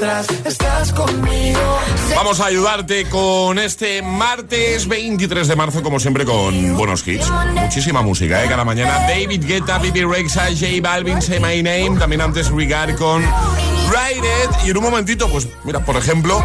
atrás, 0.00 0.26
estás 0.44 0.92
conmigo. 0.92 1.78
Vamos 2.14 2.40
a 2.40 2.46
ayudarte 2.46 3.04
con 3.06 3.58
este 3.58 4.02
martes 4.02 4.88
23 4.88 5.46
de 5.48 5.56
marzo, 5.56 5.82
como 5.82 6.00
siempre, 6.00 6.24
con 6.24 6.76
buenos 6.76 7.06
hits. 7.06 7.30
Muchísima 7.54 8.02
música, 8.02 8.42
¿eh? 8.42 8.48
Cada 8.48 8.64
mañana. 8.64 9.00
David 9.00 9.44
Guetta, 9.46 9.78
Bibi 9.78 10.04
Rexa, 10.04 10.46
J 10.46 10.66
Balvin, 10.82 11.20
Say 11.20 11.38
My 11.40 11.62
Name. 11.62 11.98
También 11.98 12.20
antes 12.20 12.50
Regard 12.50 12.96
con 12.96 13.22
Ride 13.22 14.26
It. 14.44 14.66
Y 14.66 14.70
en 14.70 14.76
un 14.78 14.84
momentito, 14.84 15.28
pues 15.28 15.48
mira, 15.64 15.84
por 15.84 15.96
ejemplo, 15.96 16.42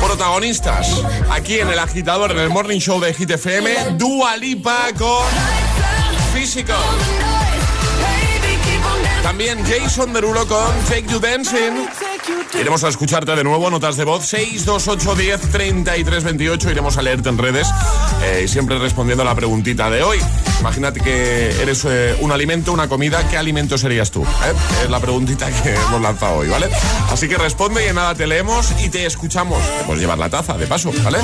protagonistas. 0.00 1.02
Aquí 1.30 1.60
en 1.60 1.68
el 1.68 1.78
agitador, 1.78 2.30
en 2.32 2.38
el 2.38 2.50
Morning 2.50 2.78
Show 2.78 3.00
de 3.00 3.14
Hit 3.14 3.30
FM, 3.30 3.96
Dua 3.96 4.36
Lipa 4.36 4.88
con 4.98 5.24
Physical. 6.34 7.41
También 9.22 9.58
Jason 9.64 10.12
Derulo 10.12 10.46
con 10.46 10.74
Take 10.88 11.04
You 11.08 11.20
Dancing. 11.20 11.86
Iremos 12.58 12.84
a 12.84 12.88
escucharte 12.88 13.34
de 13.34 13.44
nuevo, 13.44 13.70
notas 13.70 13.96
de 13.96 14.04
voz 14.04 14.26
628 14.26 15.14
10 15.14 15.40
33 15.52 16.24
28. 16.24 16.70
Iremos 16.70 16.96
a 16.98 17.02
leerte 17.02 17.28
en 17.28 17.38
redes 17.38 17.68
eh, 18.22 18.46
siempre 18.48 18.78
respondiendo 18.78 19.22
a 19.22 19.24
la 19.24 19.34
preguntita 19.34 19.88
de 19.90 20.02
hoy. 20.02 20.18
Imagínate 20.60 21.00
que 21.00 21.50
eres 21.62 21.84
eh, 21.88 22.16
un 22.20 22.30
alimento, 22.30 22.72
una 22.72 22.88
comida, 22.88 23.26
¿qué 23.28 23.36
alimento 23.36 23.76
serías 23.78 24.10
tú? 24.10 24.22
eh? 24.22 24.52
Es 24.84 24.90
la 24.90 25.00
preguntita 25.00 25.50
que 25.50 25.74
hemos 25.88 26.00
lanzado 26.00 26.36
hoy, 26.36 26.48
¿vale? 26.48 26.68
Así 27.10 27.28
que 27.28 27.36
responde 27.36 27.84
y 27.84 27.88
en 27.88 27.96
nada 27.96 28.14
te 28.14 28.26
leemos 28.26 28.68
y 28.84 28.88
te 28.88 29.06
escuchamos. 29.06 29.60
Puedes 29.86 30.00
llevar 30.00 30.18
la 30.18 30.30
taza, 30.30 30.54
de 30.54 30.66
paso, 30.66 30.92
¿vale? 31.02 31.18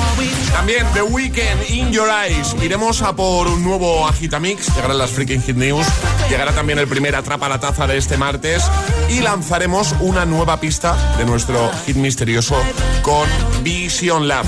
También 0.51 0.85
The 0.93 1.03
Weekend 1.03 1.69
in 1.69 1.91
Your 1.91 2.09
Eyes. 2.09 2.55
Iremos 2.61 3.01
a 3.01 3.15
por 3.15 3.47
un 3.47 3.63
nuevo 3.63 4.07
Agitamix. 4.07 4.73
Llegarán 4.75 4.97
las 4.97 5.11
Freaking 5.11 5.41
Hit 5.43 5.55
News. 5.55 5.85
Llegará 6.29 6.53
también 6.53 6.77
el 6.77 6.87
primer 6.87 7.15
Atrapa 7.15 7.49
la 7.49 7.59
Taza 7.59 7.87
de 7.87 7.97
este 7.97 8.17
martes. 8.17 8.63
Y 9.09 9.21
lanzaremos 9.21 9.95
una 9.99 10.25
nueva 10.25 10.59
pista 10.59 10.95
de 11.17 11.25
nuestro 11.25 11.71
hit 11.85 11.95
misterioso 11.95 12.55
con 13.01 13.27
Vision 13.63 14.27
Lab. 14.27 14.45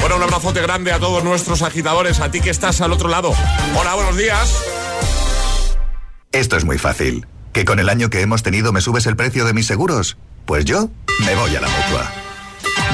Bueno, 0.00 0.16
un 0.16 0.22
abrazote 0.22 0.62
grande 0.62 0.92
a 0.92 1.00
todos 1.00 1.24
nuestros 1.24 1.62
agitadores, 1.62 2.20
a 2.20 2.30
ti 2.30 2.40
que 2.40 2.50
estás 2.50 2.80
al 2.80 2.92
otro 2.92 3.08
lado. 3.08 3.34
Hola, 3.78 3.94
buenos 3.94 4.16
días. 4.16 4.62
Esto 6.32 6.56
es 6.56 6.64
muy 6.64 6.78
fácil. 6.78 7.26
¿Que 7.52 7.64
con 7.64 7.80
el 7.80 7.88
año 7.88 8.08
que 8.08 8.20
hemos 8.20 8.44
tenido 8.44 8.72
me 8.72 8.80
subes 8.80 9.06
el 9.06 9.16
precio 9.16 9.44
de 9.44 9.52
mis 9.52 9.66
seguros? 9.66 10.16
Pues 10.46 10.64
yo 10.64 10.90
me 11.26 11.34
voy 11.34 11.56
a 11.56 11.60
la 11.60 11.68
mutua. 11.68 12.19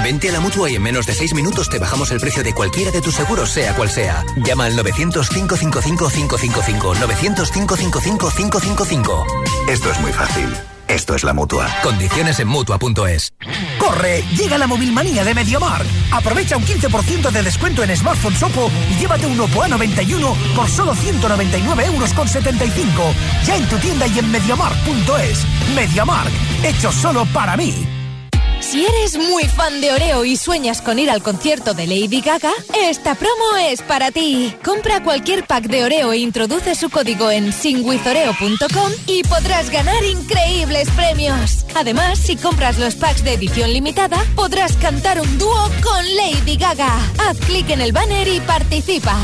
Vente 0.06 0.28
a 0.28 0.32
la 0.32 0.38
mutua 0.38 0.70
y 0.70 0.76
en 0.76 0.82
menos 0.82 1.04
de 1.04 1.14
6 1.14 1.34
minutos 1.34 1.68
te 1.68 1.80
bajamos 1.80 2.12
el 2.12 2.20
precio 2.20 2.44
de 2.44 2.54
cualquiera 2.54 2.92
de 2.92 3.00
tus 3.00 3.16
seguros, 3.16 3.50
sea 3.50 3.74
cual 3.74 3.90
sea. 3.90 4.24
Llama 4.36 4.66
al 4.66 4.78
900-555-555. 4.78 6.94
900-555-555. 6.94 9.26
Esto 9.68 9.90
es 9.90 9.98
muy 9.98 10.12
fácil. 10.12 10.48
Esto 10.86 11.16
es 11.16 11.24
la 11.24 11.34
mutua. 11.34 11.66
Condiciones 11.82 12.38
en 12.38 12.46
mutua.es. 12.46 13.32
¡Corre! 13.80 14.22
Llega 14.36 14.58
la 14.58 14.68
movilmanía 14.68 15.24
de 15.24 15.34
MediaMark. 15.34 15.84
Aprovecha 16.12 16.56
un 16.56 16.64
15% 16.64 17.32
de 17.32 17.42
descuento 17.42 17.82
en 17.82 17.96
smartphones 17.96 18.40
Oppo 18.44 18.70
y 18.88 18.94
llévate 19.00 19.26
un 19.26 19.40
Oppo 19.40 19.64
A91 19.64 20.36
por 20.54 20.68
solo 20.68 20.94
199 20.94 21.84
euros 21.84 22.12
con 22.12 22.28
75. 22.28 23.12
Ya 23.44 23.56
en 23.56 23.68
tu 23.68 23.76
tienda 23.78 24.06
y 24.06 24.20
en 24.20 24.30
MediaMark.es. 24.30 25.44
MediaMark. 25.74 26.30
Hecho 26.62 26.92
solo 26.92 27.26
para 27.34 27.56
mí. 27.56 27.88
Si 28.60 28.84
eres 28.84 29.16
muy 29.16 29.44
fan 29.44 29.80
de 29.80 29.92
Oreo 29.92 30.24
y 30.24 30.36
sueñas 30.36 30.82
con 30.82 30.98
ir 30.98 31.10
al 31.10 31.22
concierto 31.22 31.74
de 31.74 31.86
Lady 31.86 32.20
Gaga, 32.20 32.52
esta 32.74 33.14
promo 33.14 33.56
es 33.60 33.82
para 33.82 34.10
ti. 34.10 34.52
Compra 34.64 35.02
cualquier 35.02 35.46
pack 35.46 35.64
de 35.68 35.84
Oreo 35.84 36.12
e 36.12 36.18
introduce 36.18 36.74
su 36.74 36.90
código 36.90 37.30
en 37.30 37.52
singwithoreo.com 37.52 38.92
y 39.06 39.22
podrás 39.22 39.70
ganar 39.70 40.04
increíbles 40.04 40.90
premios. 40.90 41.64
Además, 41.74 42.18
si 42.18 42.36
compras 42.36 42.78
los 42.78 42.94
packs 42.96 43.22
de 43.24 43.34
edición 43.34 43.72
limitada, 43.72 44.18
podrás 44.34 44.76
cantar 44.76 45.20
un 45.20 45.38
dúo 45.38 45.70
con 45.82 46.04
Lady 46.16 46.56
Gaga. 46.56 46.98
Haz 47.18 47.38
clic 47.46 47.70
en 47.70 47.80
el 47.80 47.92
banner 47.92 48.26
y 48.26 48.40
participa. 48.40 49.16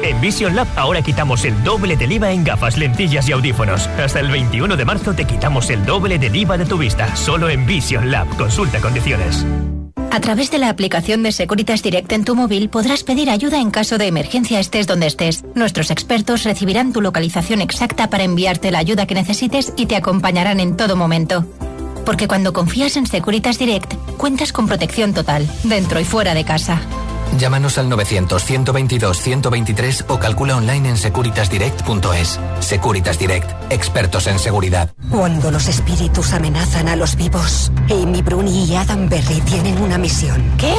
En 0.00 0.20
Vision 0.20 0.56
Lab 0.56 0.66
ahora 0.76 1.02
quitamos 1.02 1.44
el 1.44 1.62
doble 1.62 1.96
del 1.96 2.12
IVA 2.12 2.32
en 2.32 2.44
gafas, 2.44 2.78
lentillas 2.78 3.28
y 3.28 3.32
audífonos. 3.32 3.86
Hasta 3.88 4.20
el 4.20 4.30
21 4.30 4.76
de 4.76 4.84
marzo 4.84 5.12
te 5.12 5.26
quitamos 5.26 5.68
el 5.70 5.84
doble 5.84 6.18
del 6.18 6.34
IVA 6.34 6.56
de 6.56 6.64
tu 6.64 6.78
vista, 6.78 7.14
solo 7.14 7.50
en 7.50 7.66
Vision 7.66 8.10
Lab. 8.10 8.26
Consulta 8.36 8.80
condiciones. 8.80 9.44
A 10.10 10.20
través 10.20 10.50
de 10.50 10.58
la 10.58 10.68
aplicación 10.68 11.22
de 11.22 11.32
Securitas 11.32 11.82
Direct 11.82 12.12
en 12.12 12.24
tu 12.24 12.34
móvil 12.34 12.68
podrás 12.68 13.02
pedir 13.02 13.30
ayuda 13.30 13.60
en 13.60 13.70
caso 13.70 13.96
de 13.96 14.06
emergencia 14.06 14.60
estés 14.60 14.86
donde 14.86 15.06
estés. 15.06 15.44
Nuestros 15.54 15.90
expertos 15.90 16.44
recibirán 16.44 16.92
tu 16.92 17.00
localización 17.00 17.60
exacta 17.60 18.10
para 18.10 18.24
enviarte 18.24 18.70
la 18.70 18.78
ayuda 18.78 19.06
que 19.06 19.14
necesites 19.14 19.72
y 19.76 19.86
te 19.86 19.96
acompañarán 19.96 20.60
en 20.60 20.76
todo 20.76 20.96
momento. 20.96 21.46
Porque 22.04 22.28
cuando 22.28 22.52
confías 22.52 22.96
en 22.96 23.06
Securitas 23.06 23.58
Direct, 23.58 23.94
cuentas 24.16 24.52
con 24.52 24.66
protección 24.66 25.14
total, 25.14 25.48
dentro 25.64 26.00
y 26.00 26.04
fuera 26.04 26.34
de 26.34 26.44
casa. 26.44 26.80
Llámanos 27.38 27.78
al 27.78 27.88
900-122-123 27.90 30.04
o 30.08 30.18
calcula 30.18 30.56
online 30.56 30.90
en 30.90 30.96
securitasdirect.es. 30.96 32.40
Securitas 32.60 33.18
Direct, 33.18 33.50
expertos 33.70 34.26
en 34.26 34.38
seguridad. 34.38 34.92
Cuando 35.10 35.50
los 35.50 35.68
espíritus 35.68 36.32
amenazan 36.32 36.88
a 36.88 36.96
los 36.96 37.16
vivos, 37.16 37.72
Amy 37.90 38.22
Bruni 38.22 38.64
y 38.64 38.76
Adam 38.76 39.08
Berry 39.08 39.40
tienen 39.40 39.80
una 39.80 39.98
misión. 39.98 40.42
¿Qué? 40.58 40.74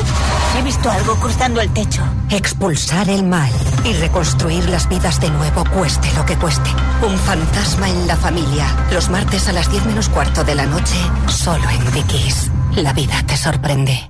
He 0.58 0.62
visto 0.64 0.90
algo 0.90 1.16
cruzando 1.16 1.60
el 1.60 1.72
techo. 1.74 2.04
Expulsar 2.30 3.10
el 3.10 3.24
mal 3.24 3.52
y 3.84 3.94
reconstruir 3.94 4.70
las 4.70 4.88
vidas 4.88 5.20
de 5.20 5.30
nuevo, 5.30 5.64
cueste 5.74 6.10
lo 6.16 6.26
que 6.26 6.38
cueste. 6.38 6.70
Un 7.06 7.18
fantasma 7.18 7.90
en 7.90 8.08
la 8.08 8.16
familia. 8.16 8.66
Los 8.92 9.10
martes 9.10 9.48
a 9.48 9.54
las 9.54 9.70
10 9.72 9.86
menos 9.86 10.10
cuarto 10.10 10.44
de 10.44 10.56
la 10.56 10.66
noche, 10.66 10.98
solo 11.28 11.70
en 11.70 11.92
Dickies. 11.92 12.52
La 12.76 12.94
vida 12.94 13.22
te 13.26 13.38
sorprende. 13.38 14.10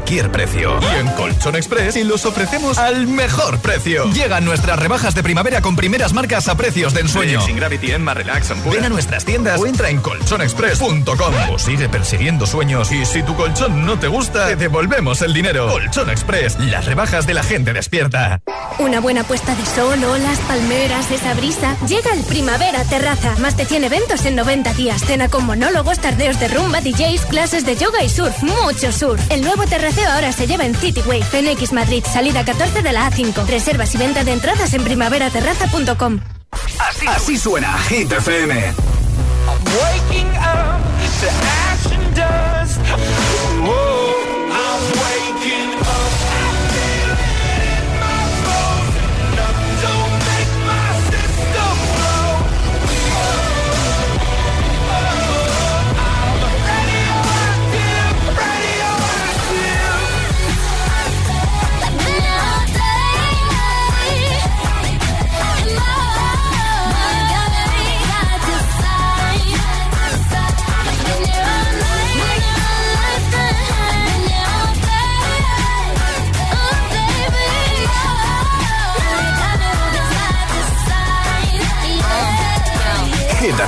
precio. 0.31 0.77
Y 0.81 0.99
en 0.99 1.07
Colchón 1.15 1.55
Express 1.55 1.95
y 1.95 2.03
los 2.03 2.25
ofrecemos 2.25 2.77
al 2.77 3.07
mejor 3.07 3.59
precio. 3.59 4.05
Llegan 4.11 4.43
nuestras 4.43 4.77
rebajas 4.77 5.15
de 5.15 5.23
primavera 5.23 5.61
con 5.61 5.75
primeras 5.75 6.13
marcas 6.13 6.47
a 6.47 6.55
precios 6.55 6.93
de 6.93 7.01
ensueño. 7.01 7.41
Sin 7.41 7.55
Gravity, 7.55 7.91
Emma, 7.91 8.13
Relax, 8.13 8.51
Ven 8.69 8.83
a 8.83 8.89
nuestras 8.89 9.23
tiendas 9.25 9.59
o 9.59 9.65
entra 9.65 9.89
en 9.89 10.01
colchonexpress.com 10.01 11.33
o 11.51 11.59
sigue 11.59 11.87
persiguiendo 11.87 12.45
sueños 12.45 12.91
y 12.91 13.05
si 13.05 13.23
tu 13.23 13.35
colchón 13.35 13.85
no 13.85 13.99
te 13.99 14.07
gusta, 14.07 14.47
te 14.47 14.55
devolvemos 14.55 15.21
el 15.21 15.33
dinero. 15.33 15.67
Colchón 15.69 16.09
Express, 16.09 16.59
las 16.59 16.85
rebajas 16.85 17.25
de 17.25 17.33
la 17.33 17.43
gente 17.43 17.73
despierta. 17.73 18.41
Una 18.79 18.99
buena 18.99 19.23
puesta 19.23 19.55
de 19.55 19.65
sol, 19.65 20.03
olas, 20.03 20.39
palmeras, 20.39 21.09
esa 21.11 21.33
brisa. 21.35 21.77
Llega 21.87 22.11
el 22.13 22.23
Primavera 22.23 22.83
Terraza. 22.85 23.35
Más 23.39 23.55
de 23.55 23.65
100 23.65 23.85
eventos 23.85 24.25
en 24.25 24.35
90 24.35 24.73
días. 24.73 25.01
Cena 25.05 25.29
con 25.29 25.45
monólogos, 25.45 25.99
tardeos 25.99 26.39
de 26.39 26.47
rumba, 26.47 26.81
DJs, 26.81 27.25
clases 27.27 27.65
de 27.65 27.75
yoga 27.75 28.03
y 28.03 28.09
surf. 28.09 28.43
Mucho 28.43 28.91
surf. 28.91 29.21
El 29.29 29.41
nuevo 29.41 29.65
terraceo 29.81 30.11
ahora 30.11 30.31
se 30.31 30.45
lleva 30.45 30.63
en 30.63 30.75
Cityway, 30.75 31.23
Fenix 31.23 31.73
Madrid, 31.73 32.03
salida 32.05 32.45
14 32.45 32.83
de 32.83 32.91
la 32.93 33.09
A5. 33.09 33.47
Reservas 33.47 33.95
y 33.95 33.97
venta 33.97 34.23
de 34.23 34.33
entradas 34.33 34.75
en 34.75 34.83
primaveraterraza.com. 34.83 36.19
Así, 36.51 37.07
Así 37.07 37.37
suena 37.37 37.75
Hit 37.89 38.11
FM. 38.11 38.53
Waking 39.81 40.27
up 40.37 40.81
to 41.19 41.27
ash 41.65 41.87
and 41.93 42.15
dust. 42.15 43.50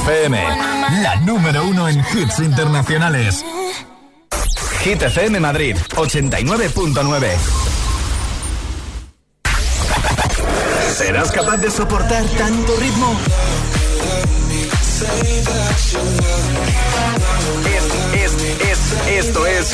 FM, 0.06 0.38
la 1.02 1.16
número 1.22 1.63
uno 1.63 1.88
en 1.88 1.98
hits 2.00 2.39
internacionales. 2.39 3.46
Hit 4.82 5.02
FM 5.02 5.39
Madrid, 5.39 5.78
89.9. 5.96 7.28
¿Serás 10.98 11.32
capaz 11.32 11.56
de 11.58 11.72
soportar 11.72 12.26
tanto 12.38 12.76
ritmo? 12.76 13.16
Es, 17.66 17.84
es, 18.13 18.34
es, 18.62 19.26
esto 19.26 19.48
es. 19.48 19.74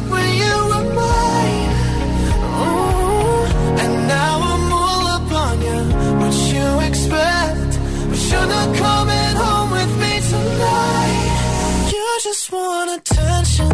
just 12.33 12.51
want 12.53 12.89
attention. 12.97 13.69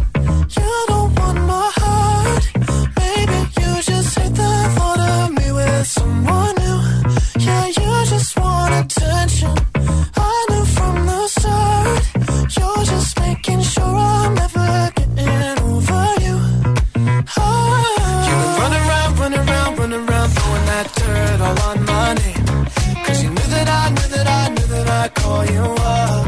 You 0.58 0.72
don't 0.88 1.12
want 1.20 1.40
my 1.52 1.72
heart. 1.80 2.44
Maybe 3.00 3.38
you 3.60 3.72
just 3.84 4.18
hate 4.18 4.34
the 4.42 4.54
thought 4.76 5.00
of 5.00 5.26
me 5.38 5.48
with 5.52 5.86
someone 5.86 6.56
new. 6.64 6.80
Yeah, 7.46 7.66
you 7.68 7.92
just 8.14 8.32
want 8.40 8.74
attention. 8.82 9.54
I 10.16 10.46
knew 10.50 10.66
from 10.78 10.96
the 11.06 11.22
start. 11.36 12.04
You're 12.56 12.84
just 12.94 13.20
making 13.20 13.62
sure 13.62 13.96
I'm 14.14 14.34
never 14.34 14.92
getting 14.98 15.56
over 15.72 16.04
you. 16.26 16.38
Oh. 17.38 18.28
You 18.28 18.38
run 18.62 18.74
around, 18.82 19.12
run 19.22 19.34
around, 19.42 19.72
run 19.80 19.94
around, 19.94 20.30
throwing 20.36 20.66
that 20.72 20.88
dirt 20.98 21.42
all 21.48 21.60
on 21.70 21.78
my 21.86 22.08
name. 22.22 23.06
Cause 23.06 23.22
you 23.24 23.30
knew 23.30 23.48
that 23.56 23.68
I, 23.82 23.84
knew 23.96 24.08
that 24.16 24.28
I, 24.40 24.50
knew 24.50 24.68
that 24.74 24.88
I'd 25.02 25.14
call 25.14 25.46
you 25.46 25.62
up. 25.62 26.27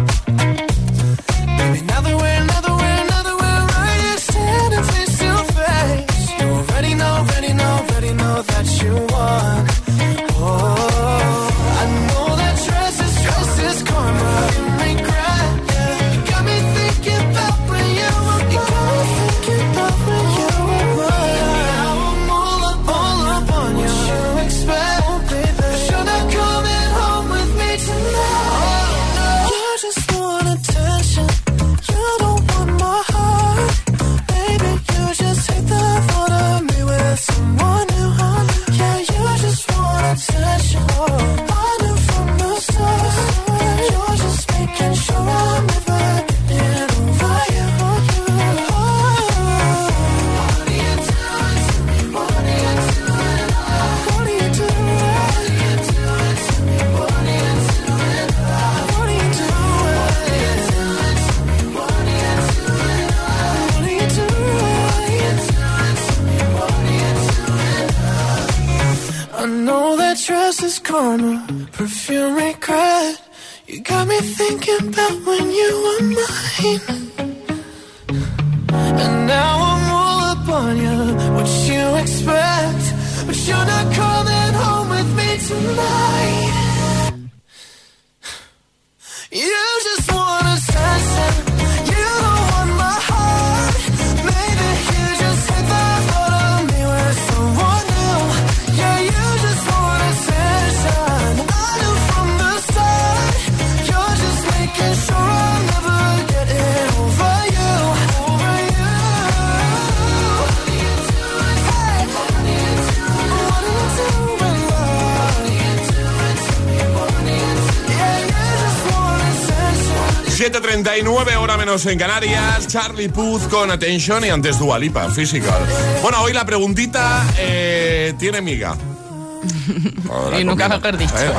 Menos 121.79 121.93
en 121.93 121.99
Canarias. 121.99 122.67
Charlie 122.67 123.09
Puth 123.09 123.47
con 123.49 123.71
Attention 123.71 124.25
y 124.25 124.29
antes 124.29 124.57
Dualipa, 124.59 125.09
Physical. 125.09 125.61
Bueno, 126.01 126.21
hoy 126.21 126.33
la 126.33 126.45
preguntita 126.45 127.25
eh, 127.37 128.13
tiene 128.17 128.41
miga. 128.41 128.75
y 130.39 130.43
nunca 130.43 130.67
mejor 130.67 130.97
dicho. 130.97 131.15
Eh, 131.17 131.31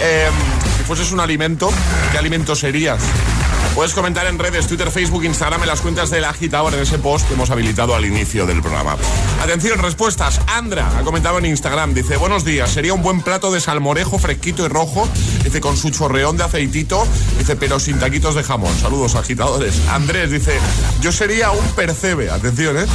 eh, 0.00 0.28
si 0.78 0.84
fueses 0.84 1.12
un 1.12 1.20
alimento, 1.20 1.70
¿qué 2.12 2.18
alimento 2.18 2.54
serías? 2.54 3.00
Puedes 3.74 3.92
comentar 3.92 4.26
en 4.26 4.38
redes, 4.38 4.66
Twitter, 4.66 4.90
Facebook, 4.90 5.24
Instagram, 5.24 5.62
en 5.62 5.68
las 5.68 5.80
cuentas 5.80 6.10
del 6.10 6.24
agitador 6.24 6.72
en 6.74 6.80
ese 6.80 6.98
post 6.98 7.28
que 7.28 7.34
hemos 7.34 7.50
habilitado 7.50 7.94
al 7.94 8.04
inicio 8.04 8.46
del 8.46 8.62
programa. 8.62 8.96
Atención, 9.42 9.78
respuestas. 9.78 10.40
Andra 10.46 10.98
ha 10.98 11.02
comentado 11.02 11.38
en 11.38 11.46
Instagram, 11.46 11.92
dice, 11.92 12.16
buenos 12.16 12.44
días, 12.44 12.70
sería 12.70 12.94
un 12.94 13.02
buen 13.02 13.20
plato 13.20 13.52
de 13.52 13.60
salmorejo 13.60 14.18
fresquito 14.18 14.64
y 14.64 14.68
rojo, 14.68 15.08
dice, 15.44 15.60
con 15.60 15.76
su 15.76 15.90
chorreón 15.90 16.36
de 16.36 16.44
aceitito, 16.44 17.06
dice, 17.38 17.56
pero 17.56 17.78
sin 17.78 17.98
taquitos 17.98 18.34
de 18.34 18.42
jamón. 18.42 18.74
Saludos, 18.78 19.14
agitadores. 19.14 19.86
Andrés 19.88 20.30
dice, 20.30 20.58
yo 21.02 21.12
sería 21.12 21.50
un 21.50 21.66
percebe, 21.72 22.30
atención, 22.30 22.78
¿eh? 22.78 22.86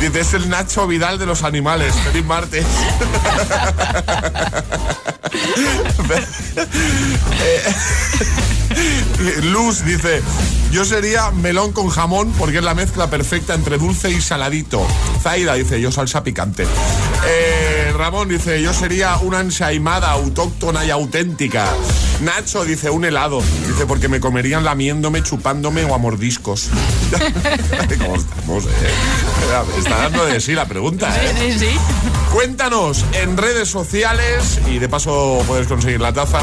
Dice, 0.00 0.20
es 0.30 0.34
el 0.34 0.48
Nacho 0.48 0.86
Vidal 0.86 1.18
de 1.18 1.26
los 1.26 1.42
animales. 1.42 1.94
Feliz 1.96 2.24
martes. 2.24 2.64
Luz 9.42 9.84
dice, 9.84 10.22
yo 10.70 10.84
sería 10.84 11.30
melón 11.30 11.72
con 11.72 11.88
jamón 11.88 12.32
porque 12.38 12.58
es 12.58 12.64
la 12.64 12.74
mezcla 12.74 13.10
perfecta 13.10 13.54
entre 13.54 13.78
dulce 13.78 14.10
y 14.10 14.20
saladito. 14.20 14.86
Zaida 15.22 15.54
dice, 15.54 15.80
yo 15.80 15.92
salsa 15.92 16.22
picante. 16.22 16.66
Eh, 17.26 17.92
Ramón 17.96 18.28
dice, 18.28 18.62
yo 18.62 18.72
sería 18.72 19.16
una 19.18 19.40
ensaimada 19.40 20.10
autóctona 20.10 20.84
y 20.84 20.90
auténtica. 20.90 21.66
Nacho 22.22 22.64
dice, 22.64 22.90
un 22.90 23.04
helado. 23.04 23.42
Dice, 23.66 23.86
porque 23.86 24.08
me 24.08 24.20
comerían 24.20 24.64
lamiéndome, 24.64 25.22
chupándome 25.22 25.84
o 25.84 25.94
a 25.94 25.98
mordiscos. 25.98 26.68
¿Cómo 27.98 28.16
estamos? 28.16 28.64
Eh? 28.64 28.68
Está 29.78 29.96
dando 29.96 30.26
de 30.26 30.40
sí 30.40 30.52
la 30.54 30.66
pregunta. 30.66 31.14
¿eh? 31.16 31.34
Sí, 31.38 31.52
sí, 31.52 31.58
sí. 31.58 31.78
Cuéntanos 32.32 33.04
en 33.12 33.36
redes 33.36 33.68
sociales 33.68 34.60
y 34.68 34.78
de 34.78 34.88
paso 34.88 35.42
puedes 35.46 35.66
conseguir 35.66 36.00
la 36.00 36.12
taza. 36.12 36.40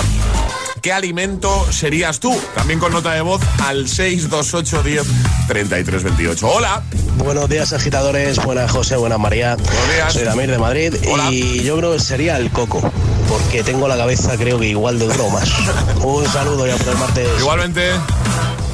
¿Qué 0.81 0.93
alimento 0.93 1.65
serías 1.71 2.19
tú? 2.19 2.35
También 2.55 2.79
con 2.79 2.91
nota 2.91 3.13
de 3.13 3.21
voz 3.21 3.41
al 3.65 3.87
628 3.87 4.83
10 4.83 5.03
33 5.47 6.03
28. 6.03 6.47
Hola. 6.47 6.83
Buenos 7.17 7.49
días, 7.49 7.73
agitadores. 7.73 8.37
Buenas, 8.43 8.71
José. 8.71 8.95
Buenas, 8.95 9.19
María. 9.19 9.55
Buenos 9.55 9.93
días. 9.93 10.13
Soy 10.13 10.23
Damir 10.23 10.51
de 10.51 10.57
Madrid. 10.57 10.93
Y 11.31 11.63
yo 11.63 11.77
creo 11.77 11.93
que 11.93 11.99
sería 11.99 12.37
el 12.37 12.51
coco. 12.51 12.81
Porque 13.27 13.63
tengo 13.63 13.87
la 13.87 13.97
cabeza, 13.97 14.37
creo 14.37 14.59
que 14.59 14.67
igual 14.67 14.99
de 14.99 15.07
duro 15.07 15.29
más. 15.29 15.49
Un 16.03 16.25
saludo 16.27 16.67
ya 16.67 16.75
por 16.77 16.87
el 16.89 16.97
martes. 16.97 17.27
Igualmente. 17.39 17.91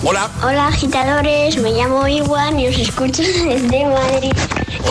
Hola. 0.03 0.29
Hola, 0.43 0.67
agitadores. 0.67 1.57
Me 1.57 1.71
llamo 1.71 2.07
Iwan 2.07 2.59
y 2.59 2.67
os 2.67 2.77
escucho 2.77 3.21
desde 3.47 3.85
Madrid. 3.85 4.33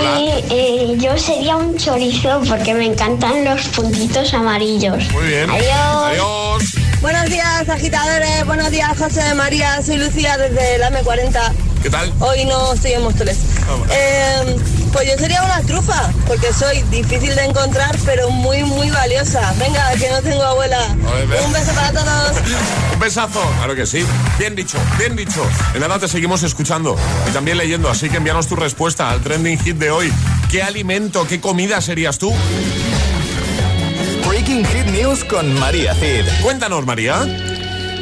Y 0.00 0.30
eh, 0.50 0.96
yo 0.98 1.16
sería 1.18 1.56
un 1.56 1.76
chorizo 1.76 2.40
porque 2.48 2.72
me 2.74 2.86
encantan 2.86 3.44
los 3.44 3.68
puntitos 3.68 4.32
amarillos. 4.32 5.10
Muy 5.12 5.26
bien. 5.26 5.50
Adiós. 5.50 5.72
Adiós. 6.06 6.71
Buenos 7.02 7.28
días, 7.30 7.68
agitadores. 7.68 8.46
Buenos 8.46 8.70
días, 8.70 8.96
José 8.96 9.24
de 9.24 9.34
María. 9.34 9.82
Soy 9.82 9.96
Lucía 9.96 10.38
desde 10.38 10.78
la 10.78 10.88
M40. 10.88 11.52
¿Qué 11.82 11.90
tal? 11.90 12.12
Hoy 12.20 12.44
no 12.44 12.74
estoy 12.74 12.92
en 12.92 13.02
Móstoles. 13.02 13.38
Eh, 13.90 14.56
pues 14.92 15.10
yo 15.10 15.18
sería 15.18 15.42
una 15.42 15.60
trufa, 15.62 16.12
porque 16.28 16.52
soy 16.52 16.80
difícil 16.92 17.34
de 17.34 17.44
encontrar, 17.44 17.98
pero 18.04 18.30
muy, 18.30 18.62
muy 18.62 18.88
valiosa. 18.90 19.52
Venga, 19.58 19.90
que 19.94 20.08
no 20.10 20.22
tengo 20.22 20.44
abuela. 20.44 20.78
Un 21.44 21.52
beso 21.52 21.72
para 21.74 21.90
todos. 21.92 22.36
Un 22.94 23.00
besazo, 23.00 23.42
claro 23.56 23.74
que 23.74 23.84
sí. 23.84 24.06
Bien 24.38 24.54
dicho, 24.54 24.78
bien 24.96 25.16
dicho. 25.16 25.44
En 25.74 25.80
nada 25.80 25.98
te 25.98 26.06
seguimos 26.06 26.44
escuchando 26.44 26.96
y 27.28 27.32
también 27.32 27.58
leyendo, 27.58 27.90
así 27.90 28.10
que 28.10 28.18
envíanos 28.18 28.46
tu 28.46 28.54
respuesta 28.54 29.10
al 29.10 29.20
trending 29.22 29.58
hit 29.58 29.76
de 29.76 29.90
hoy. 29.90 30.12
¿Qué 30.48 30.62
alimento, 30.62 31.26
qué 31.26 31.40
comida 31.40 31.80
serías 31.80 32.18
tú? 32.18 32.32
Hit 34.60 34.86
News 34.92 35.24
con 35.24 35.58
María 35.58 35.94
Cid. 35.94 36.26
Cuéntanos, 36.42 36.84
María. 36.84 37.22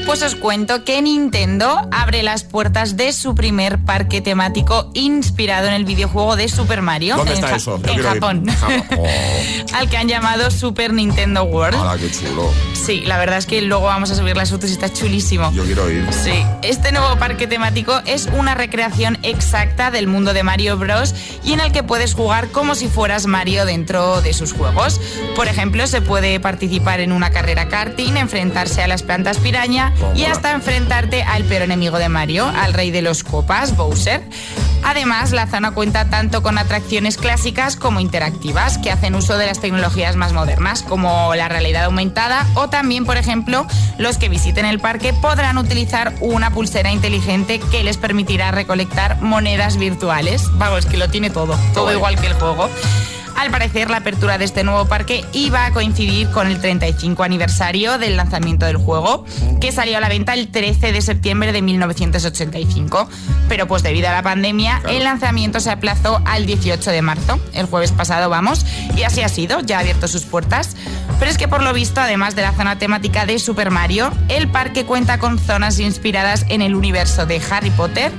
Pues 0.07 0.22
os 0.22 0.34
cuento 0.34 0.82
que 0.84 1.01
Nintendo 1.03 1.88
abre 1.92 2.22
las 2.24 2.42
puertas 2.42 2.96
de 2.96 3.12
su 3.12 3.34
primer 3.36 3.78
parque 3.84 4.20
temático 4.20 4.90
inspirado 4.92 5.68
en 5.68 5.74
el 5.74 5.84
videojuego 5.84 6.34
de 6.34 6.48
Super 6.48 6.82
Mario. 6.82 7.16
¿Dónde 7.16 7.30
en 7.32 7.36
está 7.36 7.51
Ja- 7.51 7.57
eso? 7.57 7.80
Yo 7.80 7.92
En. 7.92 8.03
Japón. 8.03 8.44
Japón. 8.48 8.98
Al 9.74 9.88
que 9.88 9.96
han 9.96 10.09
llamado 10.09 10.51
Super 10.51 10.92
Nintendo 10.92 11.44
World. 11.44 11.78
¡Hala, 11.78 11.96
qué 11.96 12.11
chulo! 12.11 12.51
Sí, 12.74 13.03
la 13.07 13.18
verdad 13.18 13.38
es 13.38 13.46
que 13.46 13.62
luego 13.62 13.84
vamos 13.84 14.11
a 14.11 14.16
subir 14.16 14.36
las 14.36 14.51
fotos 14.51 14.70
y 14.70 14.72
está 14.72 14.92
chulísimo. 14.92 15.53
Yo 15.53 15.64
quiero 15.64 15.88
ir. 15.90 16.05
Sí, 16.12 16.32
este 16.62 16.90
nuevo 16.90 17.16
parque 17.16 17.46
temático 17.46 18.01
es 18.05 18.26
una 18.36 18.55
recreación 18.57 19.16
exacta 19.22 19.92
del 19.92 20.09
mundo 20.09 20.32
de 20.32 20.42
Mario 20.42 20.76
Bros. 20.76 21.14
y 21.44 21.53
en 21.53 21.61
el 21.61 21.70
que 21.70 21.84
puedes 21.84 22.14
jugar 22.14 22.48
como 22.48 22.74
si 22.74 22.88
fueras 22.88 23.26
Mario 23.26 23.64
dentro 23.64 24.20
de 24.22 24.32
sus 24.32 24.53
juegos. 24.55 25.01
Por 25.36 25.46
ejemplo, 25.46 25.86
se 25.86 26.01
puede 26.03 26.40
participar 26.40 26.98
en 27.01 27.12
una 27.12 27.30
carrera 27.30 27.68
karting, 27.68 28.16
enfrentarse 28.16 28.82
a 28.82 28.88
las 28.88 29.03
plantas 29.05 29.38
piraña 29.38 29.89
y 30.14 30.24
hasta 30.24 30.53
enfrentarte 30.53 31.22
al 31.22 31.45
peor 31.45 31.62
enemigo 31.62 31.99
de 31.99 32.09
Mario, 32.09 32.47
al 32.47 32.74
rey 32.74 32.91
de 32.91 33.03
los 33.03 33.24
copas, 33.24 33.76
Bowser. 33.76 34.22
Además, 34.82 35.32
la 35.32 35.47
zona 35.47 35.72
cuenta 35.72 36.09
tanto 36.09 36.43
con 36.43 36.59
atracciones 36.59 37.16
clásicas 37.16 37.76
como 37.76 38.01
interactivas 38.01 38.78
que 38.78 38.91
hacen 38.91 39.14
uso 39.14 39.36
de 39.36 39.47
las 39.47 39.61
tecnologías 39.61 40.16
más 40.16 40.32
modernas, 40.32 40.82
como 40.82 41.34
la 41.34 41.49
realidad 41.49 41.84
aumentada 41.84 42.47
o 42.55 42.68
también, 42.68 43.05
por 43.05 43.16
ejemplo, 43.16 43.66
los 43.99 44.16
que 44.16 44.28
visiten 44.28 44.64
el 44.64 44.80
parque 44.80 45.12
podrán 45.12 45.59
utilizar 45.59 46.14
una 46.20 46.51
pulsera 46.51 46.91
inteligente 46.91 47.61
que 47.70 47.84
les 47.84 47.99
permitirá 47.99 48.51
recolectar 48.51 49.20
monedas 49.20 49.76
virtuales. 49.76 50.45
Vamos, 50.55 50.86
que 50.86 50.97
lo 50.97 51.09
tiene 51.11 51.30
todo, 51.30 51.59
todo 51.74 51.93
igual 51.93 52.18
que 52.18 52.28
el 52.28 52.34
juego. 52.34 52.70
Al 53.37 53.51
parecer, 53.51 53.91
la 53.91 53.99
apertura 53.99 54.39
de 54.39 54.45
este 54.45 54.64
nuevo 54.64 54.87
parque 54.87 55.24
iba 55.33 55.66
a 55.66 55.72
coincidir 55.72 56.31
con 56.31 56.47
el 56.47 56.61
35 56.61 57.22
aniversario 57.22 57.99
del 57.99 58.16
lanzamiento 58.16 58.66
del 58.66 58.76
juego, 58.76 59.24
que 59.61 59.72
salió 59.72 59.99
a 59.99 60.01
la 60.01 60.09
venta 60.09 60.35
el 60.35 60.49
13 60.49 60.93
de 60.93 61.01
septiembre 61.01 61.53
de 61.53 61.62
1985. 61.62 63.09
Pero 63.49 63.66
pues 63.66 63.83
debido 63.83 64.09
a 64.09 64.12
la 64.12 64.22
pandemia, 64.22 64.83
el 64.89 65.05
lanzamiento 65.05 65.61
se 65.61 65.70
aplazó 65.70 66.20
al 66.24 66.47
18 66.47 66.91
de 66.91 67.03
marzo, 67.03 67.41
el 67.53 67.66
jueves 67.66 67.93
pasado 67.93 68.31
vamos, 68.31 68.66
y 68.97 69.03
así 69.03 69.22
ha 69.22 69.28
sido, 69.28 69.61
ya 69.61 69.78
ha 69.78 69.81
abierto 69.81 70.09
sus 70.09 70.24
puertas. 70.24 70.76
Pero 71.18 71.31
es 71.31 71.37
que 71.37 71.49
por 71.49 71.62
lo 71.62 71.72
visto, 71.72 72.01
además 72.01 72.35
de 72.35 72.43
la 72.43 72.53
zona 72.53 72.78
temática 72.78 73.26
de 73.26 73.39
Super 73.39 73.70
Mario, 73.70 74.11
el 74.28 74.49
parque 74.49 74.85
cuenta 74.85 75.18
con 75.18 75.39
zonas 75.39 75.78
inspiradas 75.78 76.47
en 76.49 76.62
el 76.62 76.74
universo 76.74 77.26
de 77.26 77.43
Harry 77.51 77.70
Potter, 77.70 78.11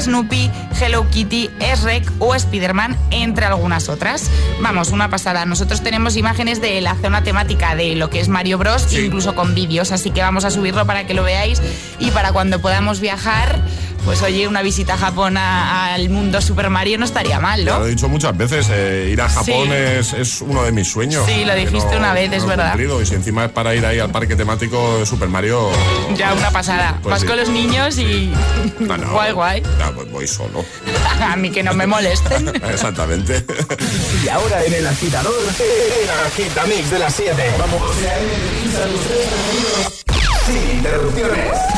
Snoopy, 0.00 0.50
Hello 0.80 1.08
Kitty, 1.08 1.50
Shrek 1.60 2.10
o 2.18 2.34
Spider-Man, 2.34 2.96
entre 3.10 3.46
algunas 3.46 3.88
otras. 3.88 4.30
Vamos, 4.60 4.90
una 4.90 5.08
pasada. 5.08 5.44
Nosotros 5.46 5.82
tenemos 5.82 6.16
imágenes 6.16 6.60
de 6.60 6.80
la 6.80 6.94
zona 6.96 7.22
temática 7.22 7.74
de 7.76 7.94
lo 7.94 8.10
que 8.10 8.20
es 8.20 8.28
Mario 8.28 8.58
Bros, 8.58 8.92
incluso 8.92 9.34
con 9.34 9.54
vídeos, 9.54 9.92
así 9.92 10.10
que 10.10 10.20
vamos 10.20 10.44
a 10.44 10.50
subirlo 10.50 10.84
para 10.86 11.06
que 11.06 11.14
lo 11.14 11.22
veáis 11.22 11.62
y 11.98 12.10
para 12.10 12.32
cuando 12.32 12.60
podamos 12.60 13.00
viajar, 13.00 13.60
pues 14.04 14.20
oye, 14.22 14.48
una 14.48 14.62
visita 14.62 14.94
a 14.94 14.98
Japón 14.98 15.36
a- 15.36 15.94
al 15.94 16.10
mundo 16.10 16.40
Super 16.40 16.70
Mario 16.70 16.98
no 16.98 17.04
estaría 17.04 17.38
mal, 17.40 17.64
Ya 17.64 17.72
¿no? 17.74 17.78
lo 17.80 17.86
he 17.86 17.90
dicho 17.90 18.08
muchas 18.08 18.36
veces, 18.36 18.66
eh, 18.70 19.10
ir 19.12 19.20
a 19.22 19.28
Japón 19.28 19.68
Sí. 19.68 19.72
es, 19.72 20.12
es 20.12 20.40
uno 20.40 20.62
de 20.64 20.72
mis 20.72 20.90
sueños. 20.90 21.24
Sí, 21.26 21.44
lo 21.44 21.54
dijiste 21.54 21.96
una 21.96 22.12
vez, 22.12 22.32
es 22.32 22.38
no 22.44 22.52
he 22.52 22.56
verdad. 22.56 22.70
cumplido. 22.70 23.00
Y 23.00 23.06
si 23.06 23.14
encima 23.14 23.44
es 23.46 23.50
para 23.52 23.74
ir 23.74 23.86
ahí 23.86 24.00
al 24.00 24.10
parque 24.10 24.34
temático 24.34 24.98
de 24.98 25.06
Super 25.06 25.28
Mario... 25.28 25.70
Ya 26.16 26.34
una 26.34 26.50
pasada. 26.50 26.98
Pues 27.02 27.12
Vas 27.12 27.20
sí. 27.20 27.26
con 27.26 27.36
los 27.36 27.48
niños 27.48 27.96
y 27.98 28.32
No, 28.80 28.96
no, 28.96 29.08
guay, 29.12 29.32
guay. 29.32 29.62
ya, 29.78 29.92
pues 29.92 30.10
voy 30.10 30.26
solo. 30.26 30.64
A 31.20 31.36
mí 31.36 31.50
que 31.50 31.62
no 31.62 31.74
me 31.74 31.86
molesten. 31.86 32.48
Exactamente. 32.70 33.44
Y 34.24 34.28
ahora 34.28 34.64
en 34.64 34.72
el 34.74 34.86
agitador, 34.86 35.34
el 35.58 36.10
agitamix 36.26 36.90
de 36.90 36.98
las 36.98 37.14
7. 37.14 37.54
Vamos. 37.58 37.82
Sin 40.46 40.76
interrupciones. 40.76 41.77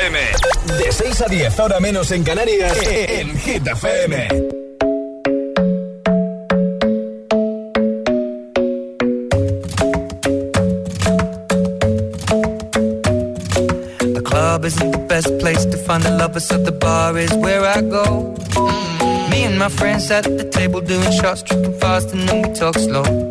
FM. 0.00 0.78
De 0.78 0.92
6 0.92 1.20
a 1.20 1.26
10, 1.26 1.60
ahora 1.60 1.80
menos 1.80 2.10
en 2.10 2.22
Canarias, 2.24 2.76
eh, 2.82 3.04
eh. 3.04 3.20
en 3.20 3.38
Hit 3.38 3.66
FM. 3.66 4.28
The 14.14 14.22
club 14.24 14.64
isn't 14.64 14.90
the 14.90 15.04
best 15.06 15.38
place 15.38 15.66
to 15.66 15.76
find 15.76 16.02
the 16.02 16.10
lovers, 16.10 16.46
so 16.46 16.56
the 16.56 16.72
bar 16.72 17.18
is 17.18 17.32
where 17.34 17.64
I 17.64 17.82
go. 17.82 18.34
Mm. 18.54 19.30
Me 19.30 19.44
and 19.44 19.58
my 19.58 19.68
friends 19.68 20.10
at 20.10 20.24
the 20.24 20.44
table 20.44 20.80
doing 20.80 21.12
shots, 21.12 21.42
tripping 21.42 21.78
fast, 21.78 22.12
and 22.12 22.26
then 22.26 22.42
we 22.42 22.54
talk 22.54 22.78
slow. 22.78 23.29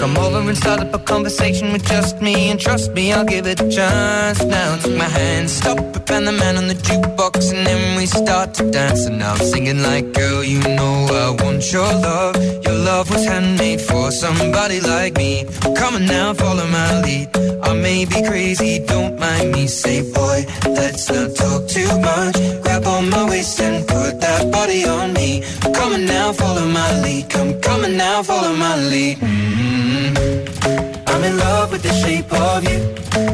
Come 0.00 0.16
over 0.18 0.40
and 0.48 0.56
start 0.56 0.80
up 0.80 0.94
a 0.94 0.98
conversation 0.98 1.72
with 1.72 1.86
just 1.86 2.20
me. 2.20 2.50
And 2.50 2.60
trust 2.60 2.92
me, 2.92 3.12
I'll 3.12 3.24
give 3.24 3.46
it 3.46 3.60
a 3.60 3.68
chance. 3.68 4.42
Now 4.44 4.76
take 4.76 4.96
my 4.96 5.08
hand, 5.08 5.50
stop 5.50 5.78
it, 5.78 6.10
and 6.10 6.26
the 6.26 6.32
man 6.32 6.56
on 6.56 6.68
the 6.68 6.74
jukebox 6.74 7.52
And 7.52 7.66
then 7.66 7.96
we 7.96 8.06
start 8.06 8.54
to 8.54 8.70
dance. 8.70 9.06
And 9.06 9.22
I'm 9.22 9.38
singing 9.38 9.82
like, 9.82 10.12
girl, 10.12 10.42
you 10.44 10.60
know 10.60 10.94
I 11.10 11.42
want 11.42 11.72
your 11.72 11.92
love. 12.08 12.36
Your 12.64 12.78
love 12.90 13.10
was 13.10 13.24
handmade 13.24 13.80
for 13.80 14.03
somebody 14.14 14.80
like 14.80 15.16
me. 15.16 15.44
Come 15.76 15.94
on 15.96 16.06
now, 16.06 16.32
follow 16.34 16.66
my 16.68 17.00
lead. 17.02 17.28
I 17.62 17.74
may 17.74 18.04
be 18.04 18.22
crazy, 18.22 18.78
don't 18.78 19.18
mind 19.18 19.52
me. 19.52 19.66
Say, 19.66 20.02
boy, 20.12 20.46
let's 20.66 21.10
not 21.10 21.34
talk 21.34 21.66
too 21.68 21.92
much. 22.00 22.36
Grab 22.62 22.84
on 22.86 23.10
my 23.10 23.28
waist 23.28 23.60
and 23.60 23.86
put 23.86 24.20
that 24.20 24.50
body 24.52 24.84
on 24.86 25.12
me. 25.12 25.42
Come 25.76 25.92
on 25.94 26.06
now, 26.06 26.32
follow 26.32 26.66
my 26.66 26.90
lead. 27.02 27.28
Come, 27.28 27.60
come 27.60 27.84
on 27.84 27.96
now, 27.96 28.22
follow 28.22 28.54
my 28.54 28.76
lead. 28.76 29.18
Mm-hmm. 29.18 31.08
I'm 31.08 31.24
in 31.24 31.36
love 31.38 31.72
with 31.72 31.82
the 31.82 31.92
shape 32.02 32.32
of 32.32 32.62
you. 32.68 32.80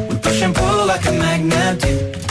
We 0.09 0.15
push 0.17 0.41
and 0.41 0.55
pull 0.55 0.85
like 0.87 1.05
a 1.05 1.11
magnet 1.11 1.79
do. 1.81 2.30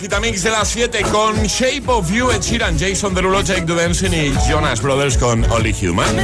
Agitamix 0.00 0.42
de 0.42 0.50
las 0.50 0.68
7 0.68 1.02
con 1.12 1.42
Shape 1.42 1.82
of 1.86 2.10
You, 2.10 2.30
Ed 2.30 2.40
Sheeran, 2.40 2.78
Jason 2.78 3.14
Derulo, 3.14 3.42
Jake 3.42 3.66
Dudensin 3.66 4.14
y 4.14 4.32
Jonas 4.48 4.80
Brothers 4.80 5.18
con 5.18 5.44
Only 5.52 5.76
Human. 5.82 6.16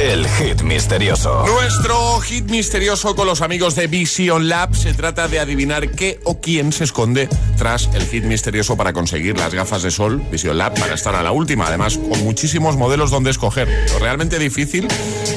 El 0.00 0.26
hit 0.26 0.62
misterioso. 0.62 1.44
Nuestro 1.46 2.20
hit 2.20 2.48
misterioso 2.50 3.14
con 3.14 3.26
los 3.26 3.42
amigos 3.42 3.74
de 3.74 3.88
Vision 3.88 4.48
Lab 4.48 4.74
se 4.74 4.94
trata 4.94 5.28
de 5.28 5.38
adivinar 5.38 5.90
qué 5.90 6.18
o 6.24 6.40
quién 6.40 6.72
se 6.72 6.84
esconde 6.84 7.28
tras 7.56 7.90
el 7.94 8.06
hit 8.06 8.24
misterioso 8.24 8.76
para 8.76 8.92
conseguir 8.92 9.36
las 9.36 9.52
gafas 9.52 9.82
de 9.82 9.90
sol 9.90 10.22
Vision 10.30 10.56
Lab 10.56 10.78
para 10.78 10.94
estar 10.94 11.14
a 11.14 11.22
la 11.22 11.32
última. 11.32 11.66
Además, 11.66 11.98
con 11.98 12.22
muchísimos 12.24 12.76
modelos 12.76 13.10
donde 13.10 13.30
escoger. 13.30 13.68
Lo 13.92 13.98
realmente 13.98 14.38
difícil 14.38 14.88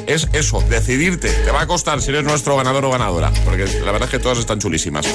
es 0.08 0.28
eso, 0.34 0.64
decidirte. 0.70 1.30
Te 1.30 1.52
va 1.52 1.62
a 1.62 1.68
costar 1.68 2.02
si 2.02 2.10
eres 2.10 2.24
nuestro 2.24 2.56
ganador 2.56 2.86
o 2.86 2.92
ganadora, 2.92 3.32
porque 3.44 3.66
la 3.84 3.92
verdad 3.92 4.04
es 4.04 4.12
que 4.12 4.20
todas 4.20 4.38
están 4.38 4.60
chulísimas. 4.60 5.08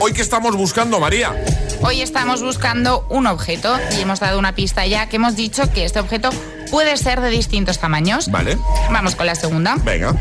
Hoy 0.00 0.12
que 0.18 0.22
estamos 0.22 0.56
buscando, 0.56 0.98
María. 0.98 1.32
Hoy 1.80 2.00
estamos 2.00 2.42
buscando 2.42 3.06
un 3.08 3.28
objeto 3.28 3.78
y 3.96 4.00
hemos 4.00 4.18
dado 4.18 4.36
una 4.40 4.52
pista 4.52 4.84
ya 4.84 5.08
que 5.08 5.14
hemos 5.14 5.36
dicho 5.36 5.70
que 5.70 5.84
este 5.84 6.00
objeto 6.00 6.30
puede 6.72 6.96
ser 6.96 7.20
de 7.20 7.30
distintos 7.30 7.78
tamaños. 7.78 8.28
Vale. 8.28 8.58
Vamos 8.90 9.14
con 9.14 9.26
la 9.26 9.36
segunda. 9.36 9.76
Venga. 9.84 10.16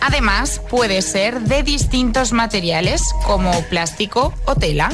Además, 0.00 0.62
puede 0.70 1.02
ser 1.02 1.42
de 1.42 1.62
distintos 1.62 2.32
materiales 2.32 3.02
como 3.26 3.52
plástico 3.64 4.32
o 4.46 4.54
tela. 4.54 4.90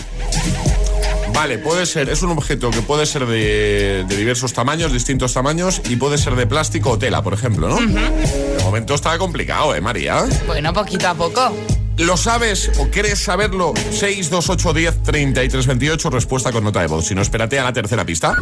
Vale, 1.33 1.59
puede 1.59 1.87
ser, 1.87 2.09
es 2.09 2.21
un 2.23 2.31
objeto 2.31 2.73
que 2.73 2.83
puede 2.83 3.07
ser 3.07 3.25
de, 3.25 4.05
de 4.09 4.17
diversos 4.17 4.53
tamaños, 4.53 4.93
distintos 4.93 5.33
tamaños, 5.33 5.81
y 5.89 5.95
puede 5.95 6.19
ser 6.19 6.35
de 6.35 6.49
plástico 6.49 6.91
o 6.91 6.99
tela, 6.99 7.23
por 7.23 7.35
ejemplo, 7.35 7.69
¿no? 7.69 7.77
De 7.77 8.65
momento 8.65 8.95
está 8.95 9.17
complicado, 9.17 9.77
¿eh, 9.77 9.81
María? 9.81 10.25
Bueno, 10.49 10.73
poquito 10.73 11.07
a 11.07 11.15
poco. 11.15 11.53
¿Lo 11.99 12.17
sabes 12.17 12.71
o 12.79 12.89
quieres 12.91 13.19
saberlo? 13.19 13.75
628 13.91 14.73
10 14.73 15.03
33 15.03 15.67
28, 15.67 16.11
respuesta 16.11 16.53
con 16.53 16.63
nota 16.65 16.81
de 16.81 16.87
voz. 16.87 17.07
Si 17.07 17.15
no, 17.15 17.23
espérate 17.23 17.59
a 17.59 17.65
la 17.65 17.73
tercera 17.73 18.05
pista. 18.05 18.37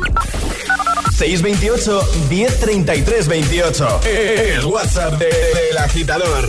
628 1.17 2.01
1033 2.29 3.29
28. 3.29 4.01
El 4.05 4.65
WhatsApp 4.67 5.15
de- 5.19 5.27
del 5.27 5.79
agitador. 5.79 6.49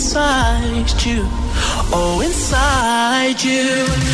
inside 0.00 1.04
you. 1.04 1.24
Oh, 1.92 2.22
inside 2.24 3.44
you. 3.44 4.09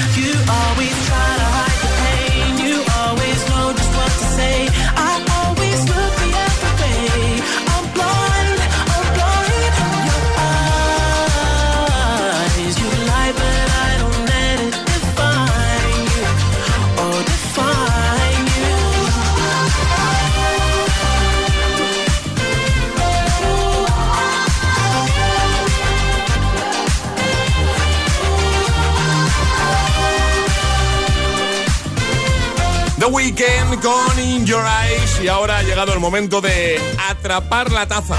The 33.37 33.45
Weeknd 33.45 33.82
con 33.82 34.18
In 34.18 34.47
Your 34.47 34.64
Eyes 34.64 35.20
y 35.22 35.28
ahora 35.28 35.59
ha 35.59 35.62
llegado 35.62 35.93
el 35.93 36.01
momento 36.01 36.41
de 36.41 36.80
atrapar 37.09 37.70
la 37.70 37.87
taza. 37.87 38.16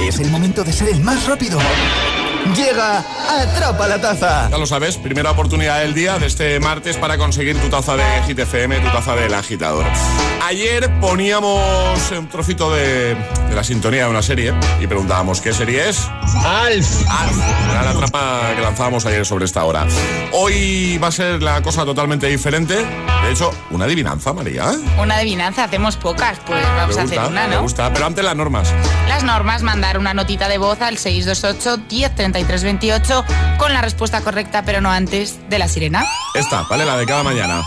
Es 0.00 0.20
el 0.20 0.30
momento 0.30 0.62
de 0.62 0.72
ser 0.72 0.88
el 0.88 1.00
más 1.00 1.26
rápido. 1.26 1.58
Llega 2.54 2.98
Atrapa 3.28 3.88
la 3.88 4.00
Taza. 4.00 4.48
Ya 4.50 4.58
lo 4.58 4.66
sabes, 4.66 4.96
primera 4.98 5.30
oportunidad 5.30 5.80
del 5.80 5.94
día 5.94 6.18
de 6.18 6.26
este 6.26 6.60
martes 6.60 6.96
para 6.96 7.18
conseguir 7.18 7.60
tu 7.60 7.68
taza 7.68 7.96
de 7.96 8.04
Hit 8.26 8.38
FM, 8.38 8.78
tu 8.80 8.88
taza 8.90 9.14
del 9.16 9.34
agitador. 9.34 9.84
Ayer 10.44 10.90
poníamos 11.00 12.10
un 12.12 12.28
trocito 12.28 12.70
de, 12.72 13.14
de 13.48 13.54
la 13.54 13.64
sintonía 13.64 14.04
de 14.04 14.10
una 14.10 14.22
serie 14.22 14.54
y 14.80 14.86
preguntábamos 14.86 15.40
qué 15.40 15.52
serie 15.52 15.88
es. 15.88 16.06
Alf. 16.44 16.86
Alf. 17.10 17.36
Era 17.70 17.82
la 17.82 17.92
trampa 17.94 18.40
que 18.54 18.62
lanzábamos 18.62 19.04
ayer 19.06 19.26
sobre 19.26 19.44
esta 19.44 19.64
hora. 19.64 19.86
Hoy 20.32 20.98
va 20.98 21.08
a 21.08 21.12
ser 21.12 21.42
la 21.42 21.60
cosa 21.62 21.84
totalmente 21.84 22.26
diferente. 22.28 22.76
De 22.76 23.32
hecho, 23.32 23.50
una 23.70 23.86
adivinanza, 23.86 24.32
María. 24.32 24.72
Una 25.02 25.16
adivinanza, 25.16 25.64
hacemos 25.64 25.96
pocas, 25.96 26.38
pues 26.46 26.62
vamos 26.62 26.94
me 26.94 27.00
a 27.00 27.04
gusta, 27.04 27.20
hacer 27.22 27.30
una, 27.32 27.48
Me 27.48 27.54
¿no? 27.56 27.62
gusta, 27.62 27.92
pero 27.92 28.06
antes 28.06 28.24
las 28.24 28.36
normas. 28.36 28.72
Las 29.08 29.24
normas, 29.24 29.62
mandar 29.62 29.98
una 29.98 30.14
notita 30.14 30.48
de 30.48 30.58
voz 30.58 30.80
al 30.80 30.96
628 30.96 31.82
1033 31.90 32.35
28 32.44 33.24
con 33.58 33.72
la 33.72 33.80
respuesta 33.82 34.20
correcta, 34.20 34.62
pero 34.64 34.80
no 34.80 34.90
antes 34.90 35.38
de 35.48 35.58
la 35.58 35.68
sirena. 35.68 36.04
Esta, 36.34 36.62
¿vale? 36.64 36.84
La 36.84 36.96
de 36.96 37.06
cada 37.06 37.22
mañana. 37.22 37.62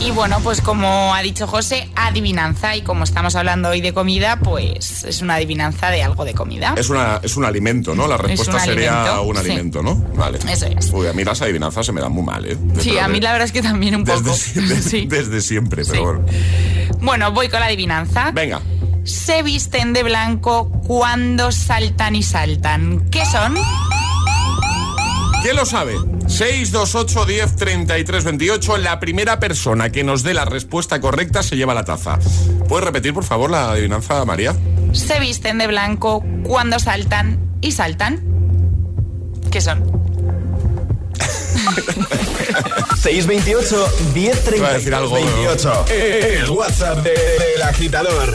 Y 0.00 0.10
bueno, 0.10 0.38
pues 0.42 0.60
como 0.60 1.14
ha 1.14 1.22
dicho 1.22 1.46
José, 1.46 1.88
adivinanza. 1.96 2.76
Y 2.76 2.82
como 2.82 3.04
estamos 3.04 3.36
hablando 3.36 3.70
hoy 3.70 3.80
de 3.80 3.94
comida, 3.94 4.38
pues 4.38 5.02
es 5.04 5.22
una 5.22 5.36
adivinanza 5.36 5.88
de 5.90 6.02
algo 6.02 6.26
de 6.26 6.34
comida. 6.34 6.74
Es, 6.76 6.90
una, 6.90 7.20
es 7.22 7.36
un 7.38 7.44
alimento, 7.46 7.94
¿no? 7.94 8.06
La 8.06 8.18
respuesta 8.18 8.56
un 8.56 8.60
sería 8.60 9.00
alimento, 9.02 9.22
un 9.22 9.36
sí. 9.36 9.40
alimento, 9.40 9.82
¿no? 9.82 9.94
Vale. 10.14 10.38
Eso 10.46 10.66
es. 10.66 10.90
Uy, 10.92 11.06
a 11.06 11.14
mí 11.14 11.24
las 11.24 11.40
adivinanzas 11.40 11.86
se 11.86 11.92
me 11.92 12.02
dan 12.02 12.12
muy 12.12 12.22
mal, 12.22 12.44
¿eh? 12.44 12.56
Sí, 12.80 12.98
a 12.98 13.08
mí 13.08 13.14
de- 13.14 13.24
la 13.24 13.32
verdad 13.32 13.46
es 13.46 13.52
que 13.52 13.62
también 13.62 13.94
un 13.96 14.04
poco. 14.04 14.30
desde 15.06 15.40
siempre, 15.40 15.84
pero 15.90 16.04
bueno. 16.04 16.26
Bueno, 17.00 17.32
voy 17.32 17.48
con 17.48 17.60
la 17.60 17.66
adivinanza. 17.66 18.30
Venga. 18.32 18.60
Se 19.04 19.42
visten 19.42 19.92
de 19.92 20.02
blanco 20.02 20.70
cuando 20.86 21.52
saltan 21.52 22.16
y 22.16 22.22
saltan. 22.22 23.08
¿Qué 23.10 23.24
son? 23.26 23.54
¿Quién 25.42 25.56
lo 25.56 25.66
sabe? 25.66 25.94
628 26.26 27.26
10 27.26 27.56
33 27.56 28.24
28. 28.24 28.76
La 28.78 28.98
primera 29.00 29.38
persona 29.38 29.90
que 29.92 30.04
nos 30.04 30.22
dé 30.22 30.32
la 30.32 30.46
respuesta 30.46 31.00
correcta 31.00 31.42
se 31.42 31.56
lleva 31.56 31.74
la 31.74 31.84
taza. 31.84 32.18
¿Puedes 32.68 32.84
repetir, 32.86 33.12
por 33.12 33.24
favor, 33.24 33.50
la 33.50 33.70
adivinanza, 33.72 34.24
María? 34.24 34.54
Se 34.92 35.20
visten 35.20 35.58
de 35.58 35.66
blanco 35.66 36.24
cuando 36.44 36.78
saltan 36.78 37.38
y 37.60 37.72
saltan. 37.72 38.22
¿Qué 39.50 39.60
son? 39.60 39.84
628 43.02 43.86
1033 44.14 44.56
Iba 44.58 44.68
a 44.68 44.72
decir 44.72 44.94
algo, 44.94 45.14
pero- 45.14 45.26
28. 45.26 45.84
El 45.90 46.50
WhatsApp 46.50 46.98
de- 47.04 47.10
del 47.10 47.62
agitador. 47.62 48.34